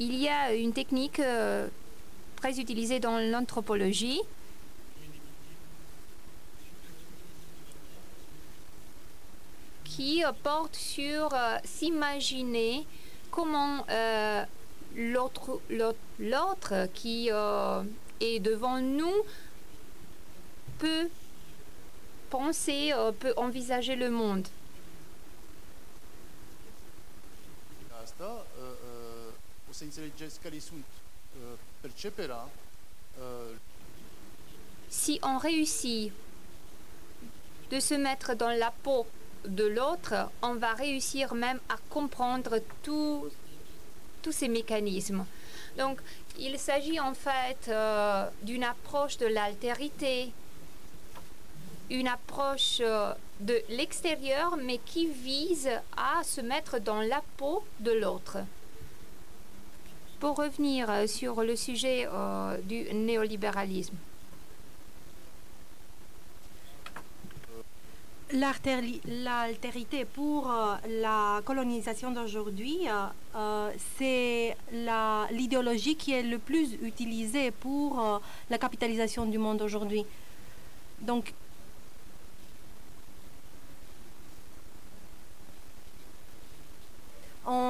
[0.00, 1.68] Il y a une technique euh,
[2.36, 4.20] très utilisée dans l'anthropologie
[9.98, 12.86] qui porte sur euh, s'imaginer
[13.32, 14.44] comment euh,
[14.94, 17.82] l'autre, l'autre, l'autre qui euh,
[18.20, 19.24] est devant nous
[20.78, 21.08] peut
[22.30, 24.46] penser, peut envisager le monde.
[28.00, 30.84] Asta, uh, uh, o să înțelegeți care sunt
[31.80, 32.48] perceperea
[33.18, 33.56] uh,
[34.88, 36.12] Si on réussit
[37.68, 39.06] de se mettre dans la peau
[39.46, 43.30] de l'autre, on va réussir même à comprendre tous
[44.30, 45.24] ces mécanismes.
[45.78, 46.00] Donc,
[46.38, 50.32] il s'agit en fait euh, d'une approche de l'altérité,
[51.90, 57.92] une approche euh, de l'extérieur, mais qui vise à se mettre dans la peau de
[57.92, 58.38] l'autre.
[60.20, 62.08] Pour revenir euh, sur le sujet
[62.64, 63.96] du néolibéralisme.
[68.30, 73.06] L'altérité pour euh, la colonisation d'aujourd'hui, euh,
[73.36, 74.54] euh, c'est
[75.30, 78.20] l'idéologie qui est le plus utilisée pour
[78.50, 80.04] la capitalisation du monde aujourd'hui.
[81.00, 81.32] Donc,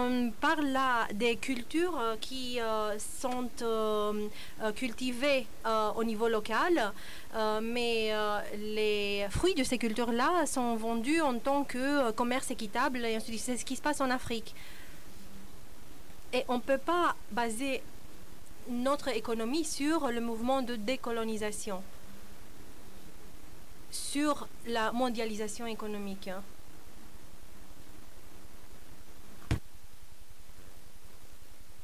[0.08, 4.28] on parle là des cultures euh, qui euh, sont euh,
[4.62, 6.92] euh, cultivées euh, au niveau local,
[7.34, 8.40] euh, mais euh,
[8.76, 13.18] les fruits de ces cultures-là sont vendus en tant que euh, commerce équitable et.
[13.38, 14.54] C'est ce qui se passe en Afrique.
[16.32, 17.82] Et on ne peut pas baser
[18.68, 21.82] notre économie sur le mouvement de décolonisation,
[23.90, 26.30] sur la mondialisation économique.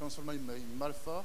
[0.01, 1.25] In malfa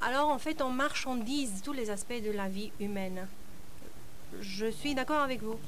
[0.00, 3.26] Alors en fait, on marchandise tous les aspects de la vie humaine.
[4.40, 5.58] Je suis d'accord avec vous.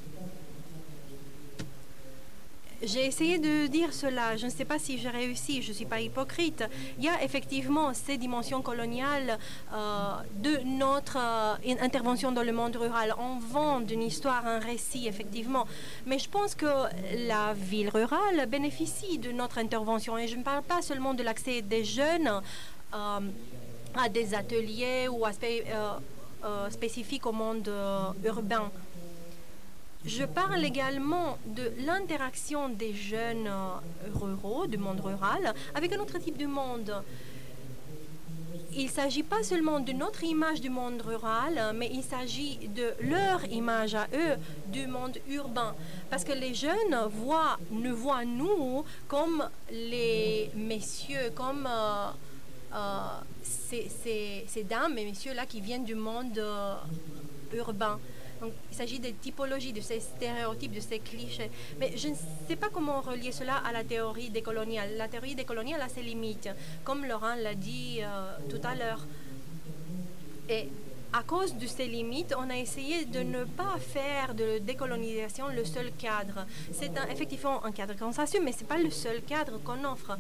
[2.82, 4.36] J'ai essayé de dire cela.
[4.36, 5.62] Je ne sais pas si j'ai réussi.
[5.62, 6.62] Je ne suis pas hypocrite.
[6.98, 9.36] Il y a effectivement ces dimensions coloniales
[9.74, 13.14] euh, de notre euh, in- intervention dans le monde rural.
[13.18, 15.66] On vend une histoire, un récit, effectivement.
[16.06, 16.66] Mais je pense que
[17.26, 20.16] la ville rurale bénéficie de notre intervention.
[20.16, 22.30] Et je ne parle pas seulement de l'accès des jeunes.
[22.94, 23.20] euh,
[23.96, 25.46] à des ateliers ou aspects
[26.70, 27.68] spécifiques au monde
[28.24, 28.70] urbain.
[30.08, 33.74] Je parle également de l'interaction des jeunes euh,
[34.14, 37.02] ruraux, du monde rural, avec un autre type de monde.
[38.72, 42.94] Il ne s'agit pas seulement de notre image du monde rural, mais il s'agit de
[43.02, 44.36] leur image à eux
[44.68, 45.74] du monde urbain.
[46.10, 52.06] Parce que les jeunes voient, nous voient nous comme les messieurs, comme euh,
[52.74, 53.00] euh,
[53.42, 53.90] ces,
[54.46, 56.40] ces- dames et messieurs-là qui viennent du monde
[57.52, 57.98] urbain.
[58.42, 61.50] Il s'agit des typologies, de ces stéréotypes, de ces clichés.
[61.78, 62.14] Mais je ne
[62.48, 64.96] sais pas comment relier cela à la théorie décoloniale.
[64.96, 66.48] La théorie décoloniale a ses limites,
[66.84, 69.06] comme Laurent l'a dit euh, tout à l'heure.
[70.48, 70.68] Et
[71.12, 75.64] à cause de ces limites, on a essayé de ne pas faire de décolonisation le
[75.64, 76.46] seul cadre.
[76.72, 78.12] C'est effectivement un cadre qu'on
[78.42, 80.18] mais ce n'est pas le seul cadre qu'on offre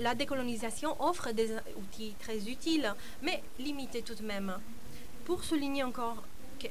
[0.00, 2.92] la décolonisation offre des outils très utiles,
[3.22, 4.58] mais limités tout de même.
[5.24, 6.22] Pour souligner encore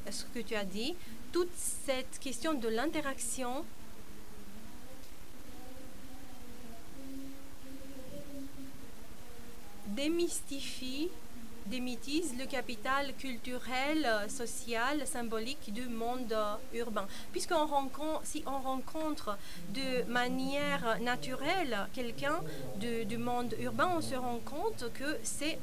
[0.09, 0.95] ce que tu as dit,
[1.31, 3.65] toute cette question de l'interaction
[9.87, 11.09] démystifie,
[11.67, 16.35] démythise le capital culturel, social, symbolique du monde
[16.73, 17.07] urbain.
[17.31, 19.37] Puisqu'on rencontre, si on rencontre
[19.69, 22.41] de manière naturelle quelqu'un
[22.77, 25.57] du monde urbain, on se rend compte que c'est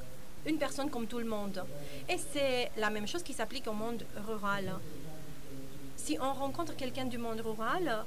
[0.47, 1.65] une personne comme tout le monde.
[2.09, 4.75] Et c'est la même chose qui s'applique au monde rural.
[5.97, 8.05] Si on rencontre quelqu'un du monde rural,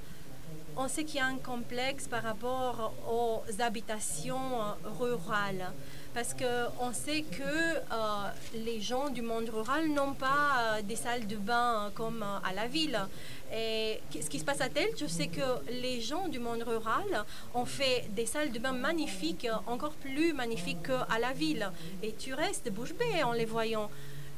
[0.76, 4.60] on sait qu'il y a un complexe par rapport aux habitations
[5.00, 5.72] rurales.
[6.14, 11.26] Parce qu'on sait que euh, les gens du monde rural n'ont pas euh, des salles
[11.26, 13.00] de bain euh, comme à la ville.
[13.52, 15.42] Et ce qui se passe à Tel, je sais que
[15.72, 17.26] les gens du monde rural
[17.56, 21.72] ont fait des salles de bain magnifiques, encore plus magnifiques qu'à la ville.
[22.04, 23.90] Et tu restes bouche bée en les voyant.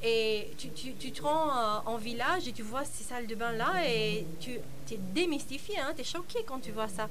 [0.01, 3.85] Et tu, tu, tu te rends en village et tu vois ces salles de bain-là
[3.87, 7.09] et tu es démystifié, hein, tu es choqué quand tu vois ça.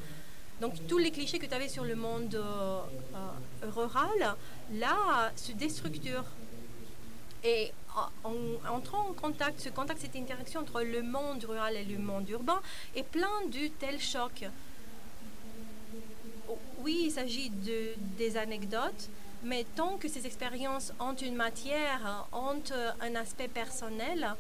[0.60, 2.38] Donc tous les clichés que tu avais sur le monde
[3.62, 4.36] rural,
[4.72, 6.30] là, se déstructurent.
[7.42, 7.72] Et
[8.24, 11.98] en en entrant en contact, ce contact, cette interaction entre le monde rural et le
[11.98, 12.60] monde urbain
[12.96, 14.46] est plein de tels chocs.
[16.48, 19.08] Oh, Oui, il s'agit de, des anecdotes,
[19.42, 22.62] mais tant que ces expériences ont une matière, ont
[23.00, 24.34] un aspect personnel,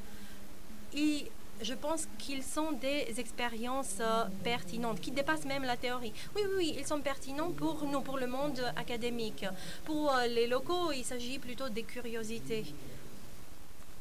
[0.94, 1.26] il
[1.64, 6.12] je pense qu'ils sont des expériences euh, pertinentes, qui dépassent même la théorie.
[6.36, 9.46] Oui, oui, oui, ils sont pertinents pour nous, pour le monde académique.
[9.84, 12.64] Pour euh, les locaux, il s'agit plutôt des curiosités.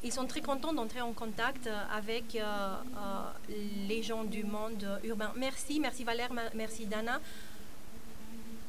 [0.02, 3.54] Ils sont très contents d'entrer en contact avec euh, euh,
[3.88, 5.32] les gens du monde urbain.
[5.36, 7.20] Merci, merci Valère, merci Dana.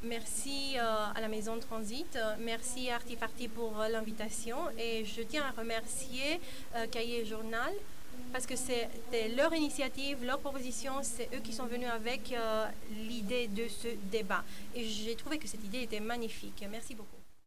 [0.03, 6.39] Merci à la Maison Transit, merci Artifarti pour l'invitation et je tiens à remercier
[6.91, 7.73] Cahier Journal
[8.35, 12.65] parce que c'était leur initiative, leur proposition, c'est eux qui sont venus avec euh,
[13.07, 14.43] l'idée de ce débat.
[14.75, 16.61] Et j'ai trouvé que cette idée était magnifique.
[16.69, 17.24] Merci beaucoup.